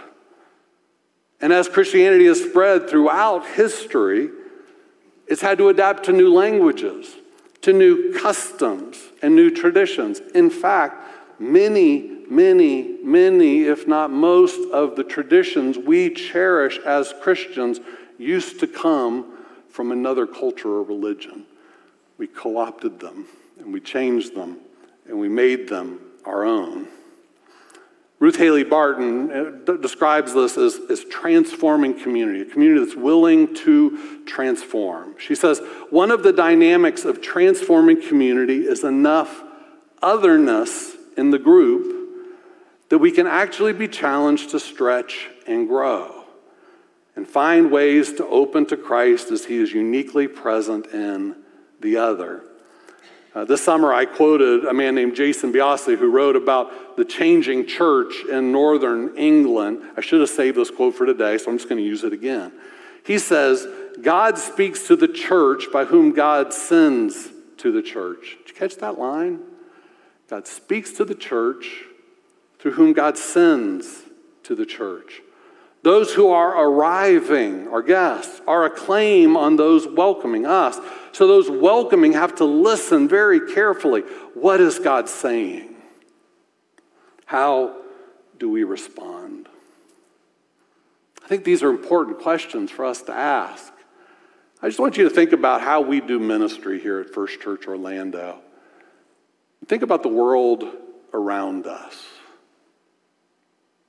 And 1.44 1.52
as 1.52 1.68
Christianity 1.68 2.24
has 2.24 2.42
spread 2.42 2.88
throughout 2.88 3.46
history, 3.46 4.30
it's 5.26 5.42
had 5.42 5.58
to 5.58 5.68
adapt 5.68 6.06
to 6.06 6.12
new 6.12 6.32
languages, 6.32 7.16
to 7.60 7.74
new 7.74 8.14
customs, 8.18 8.96
and 9.20 9.36
new 9.36 9.50
traditions. 9.50 10.20
In 10.34 10.48
fact, 10.48 11.06
many, 11.38 12.22
many, 12.30 12.96
many, 13.02 13.64
if 13.64 13.86
not 13.86 14.10
most, 14.10 14.58
of 14.70 14.96
the 14.96 15.04
traditions 15.04 15.76
we 15.76 16.08
cherish 16.08 16.78
as 16.78 17.12
Christians 17.20 17.78
used 18.16 18.58
to 18.60 18.66
come 18.66 19.36
from 19.68 19.92
another 19.92 20.26
culture 20.26 20.70
or 20.70 20.82
religion. 20.82 21.44
We 22.16 22.26
co 22.26 22.56
opted 22.56 23.00
them, 23.00 23.26
and 23.58 23.70
we 23.70 23.80
changed 23.80 24.34
them, 24.34 24.60
and 25.06 25.20
we 25.20 25.28
made 25.28 25.68
them 25.68 26.00
our 26.24 26.46
own. 26.46 26.88
Ruth 28.24 28.36
Haley 28.36 28.64
Barton 28.64 29.30
uh, 29.68 29.72
describes 29.72 30.32
this 30.32 30.56
as, 30.56 30.80
as 30.88 31.04
transforming 31.04 31.92
community, 31.92 32.40
a 32.40 32.46
community 32.46 32.82
that's 32.82 32.96
willing 32.96 33.54
to 33.56 34.24
transform. 34.24 35.14
She 35.18 35.34
says, 35.34 35.60
one 35.90 36.10
of 36.10 36.22
the 36.22 36.32
dynamics 36.32 37.04
of 37.04 37.20
transforming 37.20 38.00
community 38.00 38.60
is 38.62 38.82
enough 38.82 39.42
otherness 40.00 40.96
in 41.18 41.32
the 41.32 41.38
group 41.38 42.24
that 42.88 42.96
we 42.96 43.10
can 43.10 43.26
actually 43.26 43.74
be 43.74 43.88
challenged 43.88 44.48
to 44.52 44.58
stretch 44.58 45.28
and 45.46 45.68
grow 45.68 46.24
and 47.16 47.28
find 47.28 47.70
ways 47.70 48.14
to 48.14 48.26
open 48.26 48.64
to 48.64 48.76
Christ 48.78 49.32
as 49.32 49.44
he 49.44 49.58
is 49.58 49.74
uniquely 49.74 50.28
present 50.28 50.86
in 50.86 51.36
the 51.78 51.98
other. 51.98 52.42
Uh, 53.34 53.44
this 53.44 53.64
summer, 53.64 53.92
I 53.92 54.04
quoted 54.04 54.64
a 54.64 54.72
man 54.72 54.94
named 54.94 55.16
Jason 55.16 55.52
Byassee 55.52 55.98
who 55.98 56.08
wrote 56.08 56.36
about 56.36 56.96
the 56.96 57.04
changing 57.04 57.66
church 57.66 58.14
in 58.30 58.52
northern 58.52 59.16
England. 59.16 59.82
I 59.96 60.02
should 60.02 60.20
have 60.20 60.30
saved 60.30 60.56
this 60.56 60.70
quote 60.70 60.94
for 60.94 61.04
today, 61.04 61.36
so 61.38 61.50
I'm 61.50 61.58
just 61.58 61.68
going 61.68 61.82
to 61.82 61.86
use 61.86 62.04
it 62.04 62.12
again. 62.12 62.52
He 63.04 63.18
says, 63.18 63.66
God 64.00 64.38
speaks 64.38 64.86
to 64.86 64.94
the 64.94 65.08
church 65.08 65.64
by 65.72 65.84
whom 65.84 66.12
God 66.12 66.52
sends 66.52 67.28
to 67.58 67.72
the 67.72 67.82
church. 67.82 68.36
Did 68.44 68.50
you 68.50 68.54
catch 68.54 68.76
that 68.76 69.00
line? 69.00 69.40
God 70.30 70.46
speaks 70.46 70.92
to 70.92 71.04
the 71.04 71.14
church 71.16 71.82
through 72.60 72.72
whom 72.72 72.92
God 72.92 73.18
sends 73.18 74.02
to 74.44 74.54
the 74.54 74.64
church. 74.64 75.22
Those 75.82 76.14
who 76.14 76.30
are 76.30 76.64
arriving, 76.64 77.68
our 77.68 77.82
guests, 77.82 78.40
are 78.46 78.64
a 78.64 78.70
claim 78.70 79.36
on 79.36 79.56
those 79.56 79.86
welcoming 79.86 80.46
us. 80.46 80.78
So 81.14 81.28
those 81.28 81.48
welcoming 81.48 82.14
have 82.14 82.34
to 82.36 82.44
listen 82.44 83.06
very 83.06 83.54
carefully. 83.54 84.00
What 84.34 84.60
is 84.60 84.80
God 84.80 85.08
saying? 85.08 85.76
How 87.24 87.76
do 88.36 88.50
we 88.50 88.64
respond? 88.64 89.48
I 91.24 91.28
think 91.28 91.44
these 91.44 91.62
are 91.62 91.70
important 91.70 92.18
questions 92.18 92.72
for 92.72 92.84
us 92.84 93.00
to 93.02 93.12
ask. 93.12 93.72
I 94.60 94.66
just 94.66 94.80
want 94.80 94.96
you 94.96 95.04
to 95.04 95.10
think 95.10 95.30
about 95.30 95.60
how 95.60 95.82
we 95.82 96.00
do 96.00 96.18
ministry 96.18 96.80
here 96.80 96.98
at 96.98 97.10
First 97.10 97.40
Church 97.40 97.68
Orlando. 97.68 98.40
Think 99.68 99.84
about 99.84 100.02
the 100.02 100.08
world 100.08 100.64
around 101.12 101.68
us. 101.68 102.06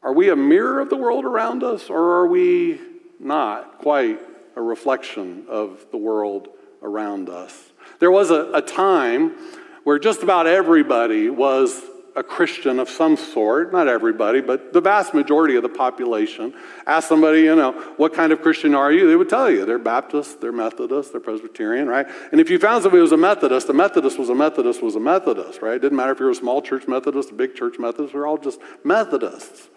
Are 0.04 0.14
we 0.14 0.30
a 0.30 0.36
mirror 0.36 0.80
of 0.80 0.92
the 0.92 0.96
world 0.96 1.26
around 1.26 1.64
us, 1.64 1.90
or 1.90 2.18
are 2.18 2.28
we 2.28 2.80
not 3.20 3.80
quite 3.80 4.20
a 4.56 4.62
reflection 4.62 5.48
of 5.50 5.88
the 5.90 5.98
world 5.98 6.50
around 6.86 7.30
us? 7.30 7.72
There 8.00 8.12
was 8.12 8.32
a, 8.32 8.52
a 8.54 8.62
time 8.62 9.36
where 9.84 10.00
just 10.00 10.24
about 10.24 10.48
everybody 10.48 11.30
was 11.30 11.82
a 12.16 12.24
Christian 12.24 12.80
of 12.80 12.90
some 12.90 13.18
sort, 13.18 13.74
not 13.74 13.90
everybody, 13.90 14.40
but 14.40 14.72
the 14.72 14.80
vast 14.80 15.14
majority 15.14 15.58
of 15.58 15.64
the 15.64 15.70
population, 15.70 16.54
ask 16.88 17.10
somebody, 17.10 17.42
you 17.42 17.56
know, 17.56 17.74
what 17.98 18.14
kind 18.14 18.32
of 18.32 18.42
Christian 18.42 18.74
are 18.74 18.92
you? 18.92 19.08
They 19.08 19.18
would 19.18 19.28
tell 19.28 19.52
you 19.52 19.66
they're 19.66 19.78
Baptist, 19.78 20.40
they're 20.40 20.54
Methodist, 20.54 21.12
they're 21.12 21.20
Presbyterian, 21.20 21.90
right? 21.90 22.08
And 22.32 22.40
if 22.40 22.50
you 22.50 22.58
found 22.58 22.84
somebody 22.84 23.00
who 23.00 23.04
was 23.04 23.12
a 23.12 23.18
Methodist, 23.18 23.68
a 23.68 23.74
Methodist 23.74 24.18
was 24.18 24.30
a 24.30 24.36
Methodist 24.36 24.82
was 24.82 24.96
a 24.96 25.00
Methodist, 25.00 25.62
right? 25.62 25.76
It 25.76 25.82
didn't 25.82 25.98
matter 25.98 26.14
if 26.14 26.20
you 26.20 26.26
were 26.26 26.32
a 26.32 26.36
small 26.36 26.62
church 26.62 26.88
Methodist, 26.88 27.32
a 27.32 27.34
big 27.34 27.54
church 27.54 27.78
Methodist, 27.80 28.14
we're 28.14 28.26
all 28.26 28.38
just 28.38 28.62
Methodists. 28.86 29.68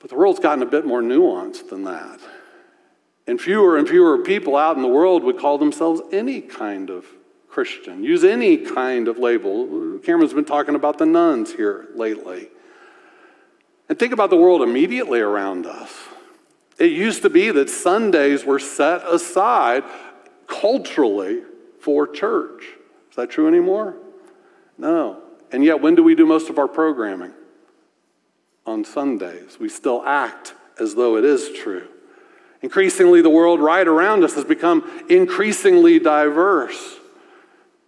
But 0.00 0.10
the 0.10 0.16
world's 0.16 0.38
gotten 0.38 0.62
a 0.62 0.66
bit 0.66 0.84
more 0.84 1.00
nuanced 1.00 1.70
than 1.70 1.84
that. 1.84 2.20
And 3.26 3.40
fewer 3.40 3.76
and 3.76 3.88
fewer 3.88 4.18
people 4.18 4.56
out 4.56 4.76
in 4.76 4.82
the 4.82 4.88
world 4.88 5.24
would 5.24 5.38
call 5.38 5.58
themselves 5.58 6.00
any 6.12 6.40
kind 6.40 6.90
of 6.90 7.06
Christian, 7.48 8.04
use 8.04 8.22
any 8.22 8.58
kind 8.58 9.08
of 9.08 9.18
label. 9.18 9.98
Cameron's 10.04 10.34
been 10.34 10.44
talking 10.44 10.74
about 10.74 10.98
the 10.98 11.06
nones 11.06 11.52
here 11.52 11.86
lately. 11.94 12.48
And 13.88 13.98
think 13.98 14.12
about 14.12 14.30
the 14.30 14.36
world 14.36 14.62
immediately 14.62 15.20
around 15.20 15.66
us. 15.66 15.92
It 16.78 16.92
used 16.92 17.22
to 17.22 17.30
be 17.30 17.50
that 17.50 17.70
Sundays 17.70 18.44
were 18.44 18.58
set 18.58 19.02
aside 19.06 19.84
culturally 20.46 21.42
for 21.80 22.06
church. 22.06 22.64
Is 23.10 23.16
that 23.16 23.30
true 23.30 23.48
anymore? 23.48 23.96
No. 24.76 25.22
And 25.50 25.64
yet, 25.64 25.80
when 25.80 25.94
do 25.94 26.02
we 26.02 26.14
do 26.14 26.26
most 26.26 26.50
of 26.50 26.58
our 26.58 26.68
programming? 26.68 27.32
on 28.66 28.84
Sundays. 28.84 29.58
We 29.58 29.68
still 29.68 30.02
act 30.04 30.54
as 30.78 30.94
though 30.94 31.16
it 31.16 31.24
is 31.24 31.50
true. 31.56 31.88
Increasingly, 32.66 33.22
the 33.22 33.30
world 33.30 33.60
right 33.60 33.86
around 33.86 34.24
us 34.24 34.34
has 34.34 34.44
become 34.44 35.04
increasingly 35.08 36.00
diverse. 36.00 36.96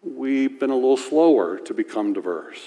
We've 0.05 0.61
been 0.61 0.71
a 0.71 0.77
little 0.77 0.97
slower 0.97 1.59
to 1.59 1.75
become 1.75 2.13
diverse. 2.13 2.61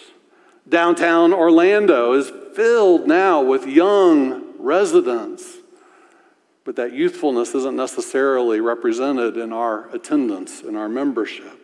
Downtown 0.68 1.34
Orlando 1.34 2.12
is 2.12 2.30
filled 2.54 3.08
now 3.08 3.42
with 3.42 3.66
young 3.66 4.56
residents, 4.60 5.56
but 6.66 6.76
that 6.76 6.92
youthfulness 6.92 7.56
isn't 7.56 7.78
necessarily 7.78 8.60
represented 8.60 9.38
in 9.38 9.54
our 9.54 9.88
attendance, 9.96 10.64
in 10.64 10.76
our 10.76 10.90
membership. 10.90 11.58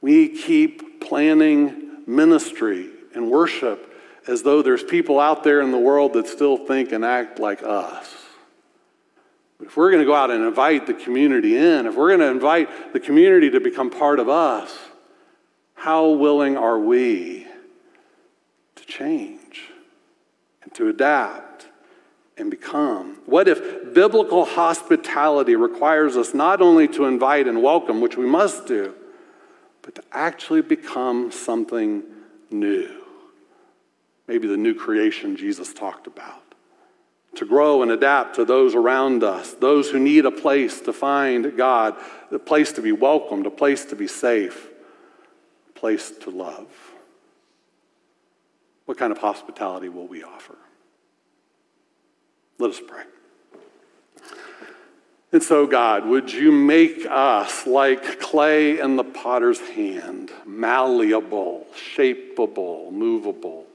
We 0.00 0.30
keep 0.30 1.02
planning 1.02 2.04
ministry 2.06 2.88
and 3.14 3.30
worship 3.30 3.92
as 4.26 4.42
though 4.42 4.62
there's 4.62 4.82
people 4.82 5.20
out 5.20 5.44
there 5.44 5.60
in 5.60 5.70
the 5.70 5.78
world 5.78 6.14
that 6.14 6.28
still 6.28 6.56
think 6.56 6.92
and 6.92 7.04
act 7.04 7.38
like 7.38 7.62
us. 7.62 8.17
If 9.60 9.76
we're 9.76 9.90
going 9.90 10.02
to 10.02 10.06
go 10.06 10.14
out 10.14 10.30
and 10.30 10.44
invite 10.44 10.86
the 10.86 10.94
community 10.94 11.56
in, 11.56 11.86
if 11.86 11.96
we're 11.96 12.08
going 12.08 12.20
to 12.20 12.30
invite 12.30 12.92
the 12.92 13.00
community 13.00 13.50
to 13.50 13.60
become 13.60 13.90
part 13.90 14.20
of 14.20 14.28
us, 14.28 14.76
how 15.74 16.10
willing 16.10 16.56
are 16.56 16.78
we 16.78 17.46
to 18.76 18.84
change 18.86 19.62
and 20.62 20.72
to 20.74 20.88
adapt 20.88 21.66
and 22.36 22.50
become? 22.50 23.18
What 23.26 23.48
if 23.48 23.92
biblical 23.92 24.44
hospitality 24.44 25.56
requires 25.56 26.16
us 26.16 26.34
not 26.34 26.62
only 26.62 26.86
to 26.88 27.04
invite 27.06 27.48
and 27.48 27.62
welcome, 27.62 28.00
which 28.00 28.16
we 28.16 28.26
must 28.26 28.66
do, 28.66 28.94
but 29.82 29.96
to 29.96 30.02
actually 30.12 30.62
become 30.62 31.32
something 31.32 32.04
new? 32.50 32.98
maybe 34.28 34.46
the 34.46 34.56
new 34.56 34.74
creation 34.74 35.36
Jesus 35.36 35.72
talked 35.72 36.06
about. 36.06 36.47
To 37.36 37.44
grow 37.44 37.82
and 37.82 37.90
adapt 37.90 38.36
to 38.36 38.44
those 38.44 38.74
around 38.74 39.22
us, 39.22 39.52
those 39.52 39.90
who 39.90 39.98
need 39.98 40.26
a 40.26 40.30
place 40.30 40.80
to 40.82 40.92
find 40.92 41.56
God, 41.56 41.94
a 42.30 42.38
place 42.38 42.72
to 42.72 42.82
be 42.82 42.92
welcomed, 42.92 43.46
a 43.46 43.50
place 43.50 43.84
to 43.86 43.96
be 43.96 44.08
safe, 44.08 44.68
a 45.68 45.78
place 45.78 46.10
to 46.22 46.30
love. 46.30 46.66
What 48.86 48.96
kind 48.96 49.12
of 49.12 49.18
hospitality 49.18 49.88
will 49.88 50.06
we 50.06 50.24
offer? 50.24 50.56
Let 52.58 52.70
us 52.70 52.80
pray. 52.84 53.04
And 55.30 55.42
so, 55.42 55.66
God, 55.66 56.06
would 56.06 56.32
you 56.32 56.50
make 56.50 57.04
us 57.06 57.66
like 57.66 58.18
clay 58.18 58.80
in 58.80 58.96
the 58.96 59.04
potter's 59.04 59.60
hand, 59.60 60.32
malleable, 60.46 61.66
shapeable, 61.74 62.90
movable? 62.90 63.66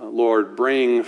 Uh, 0.00 0.06
Lord, 0.06 0.56
bring 0.56 1.06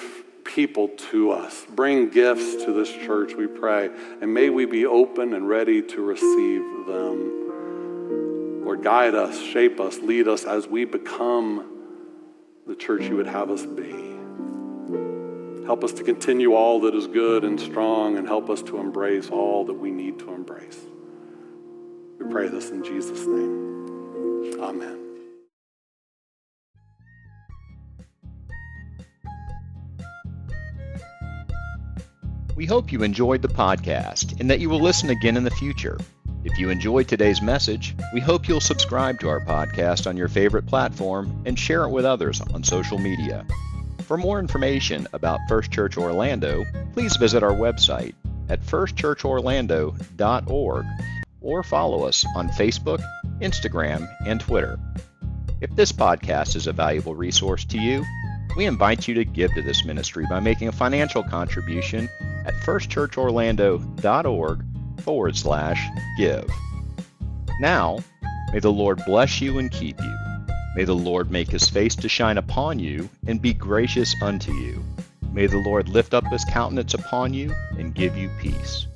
people 0.58 0.88
to 0.88 1.30
us. 1.30 1.64
Bring 1.70 2.08
gifts 2.08 2.64
to 2.64 2.72
this 2.72 2.90
church, 2.90 3.32
we 3.32 3.46
pray. 3.46 3.90
And 4.20 4.34
may 4.34 4.50
we 4.50 4.64
be 4.64 4.86
open 4.86 5.32
and 5.34 5.48
ready 5.48 5.82
to 5.82 6.02
receive 6.02 6.62
them. 6.84 8.64
Lord, 8.64 8.82
guide 8.82 9.14
us, 9.14 9.40
shape 9.40 9.78
us, 9.78 9.98
lead 9.98 10.26
us 10.26 10.42
as 10.42 10.66
we 10.66 10.84
become 10.84 11.80
the 12.66 12.74
church 12.74 13.02
you 13.02 13.14
would 13.14 13.28
have 13.28 13.52
us 13.52 13.64
be. 13.64 14.16
Help 15.64 15.84
us 15.84 15.92
to 15.92 16.02
continue 16.02 16.54
all 16.54 16.80
that 16.80 16.94
is 16.96 17.06
good 17.06 17.44
and 17.44 17.60
strong, 17.60 18.18
and 18.18 18.26
help 18.26 18.50
us 18.50 18.60
to 18.62 18.78
embrace 18.78 19.30
all 19.30 19.64
that 19.64 19.74
we 19.74 19.92
need 19.92 20.18
to 20.18 20.32
embrace. 20.32 20.80
We 22.18 22.28
pray 22.32 22.48
this 22.48 22.70
in 22.70 22.82
Jesus' 22.82 23.24
name. 23.24 24.60
Amen. 24.60 25.07
We 32.58 32.66
hope 32.66 32.90
you 32.90 33.04
enjoyed 33.04 33.40
the 33.40 33.46
podcast 33.46 34.40
and 34.40 34.50
that 34.50 34.58
you 34.58 34.68
will 34.68 34.80
listen 34.80 35.10
again 35.10 35.36
in 35.36 35.44
the 35.44 35.50
future. 35.52 35.96
If 36.42 36.58
you 36.58 36.70
enjoyed 36.70 37.06
today's 37.06 37.40
message, 37.40 37.94
we 38.12 38.18
hope 38.18 38.48
you'll 38.48 38.58
subscribe 38.58 39.20
to 39.20 39.28
our 39.28 39.38
podcast 39.38 40.08
on 40.08 40.16
your 40.16 40.26
favorite 40.26 40.66
platform 40.66 41.44
and 41.46 41.56
share 41.56 41.84
it 41.84 41.90
with 41.90 42.04
others 42.04 42.40
on 42.40 42.64
social 42.64 42.98
media. 42.98 43.46
For 44.02 44.16
more 44.16 44.40
information 44.40 45.06
about 45.12 45.38
First 45.48 45.70
Church 45.70 45.96
Orlando, 45.96 46.64
please 46.94 47.16
visit 47.16 47.44
our 47.44 47.52
website 47.52 48.16
at 48.48 48.60
firstchurchorlando.org 48.60 50.86
or 51.40 51.62
follow 51.62 52.08
us 52.08 52.26
on 52.34 52.48
Facebook, 52.48 53.04
Instagram, 53.40 54.08
and 54.26 54.40
Twitter. 54.40 54.80
If 55.60 55.76
this 55.76 55.92
podcast 55.92 56.56
is 56.56 56.66
a 56.66 56.72
valuable 56.72 57.14
resource 57.14 57.64
to 57.66 57.78
you, 57.78 58.04
we 58.58 58.66
invite 58.66 59.06
you 59.06 59.14
to 59.14 59.24
give 59.24 59.54
to 59.54 59.62
this 59.62 59.84
ministry 59.84 60.26
by 60.28 60.40
making 60.40 60.66
a 60.66 60.72
financial 60.72 61.22
contribution 61.22 62.08
at 62.44 62.54
firstchurchorlando.org 62.54 64.64
forward 65.00 65.36
slash 65.36 65.88
give. 66.18 66.50
Now, 67.60 68.00
may 68.52 68.58
the 68.58 68.72
Lord 68.72 69.00
bless 69.06 69.40
you 69.40 69.60
and 69.60 69.70
keep 69.70 70.00
you. 70.00 70.18
May 70.74 70.82
the 70.82 70.96
Lord 70.96 71.30
make 71.30 71.48
his 71.48 71.68
face 71.68 71.94
to 71.94 72.08
shine 72.08 72.36
upon 72.36 72.80
you 72.80 73.08
and 73.28 73.40
be 73.40 73.54
gracious 73.54 74.12
unto 74.20 74.52
you. 74.52 74.82
May 75.32 75.46
the 75.46 75.58
Lord 75.58 75.88
lift 75.88 76.12
up 76.12 76.26
his 76.26 76.44
countenance 76.44 76.94
upon 76.94 77.32
you 77.32 77.54
and 77.78 77.94
give 77.94 78.16
you 78.16 78.28
peace. 78.40 78.88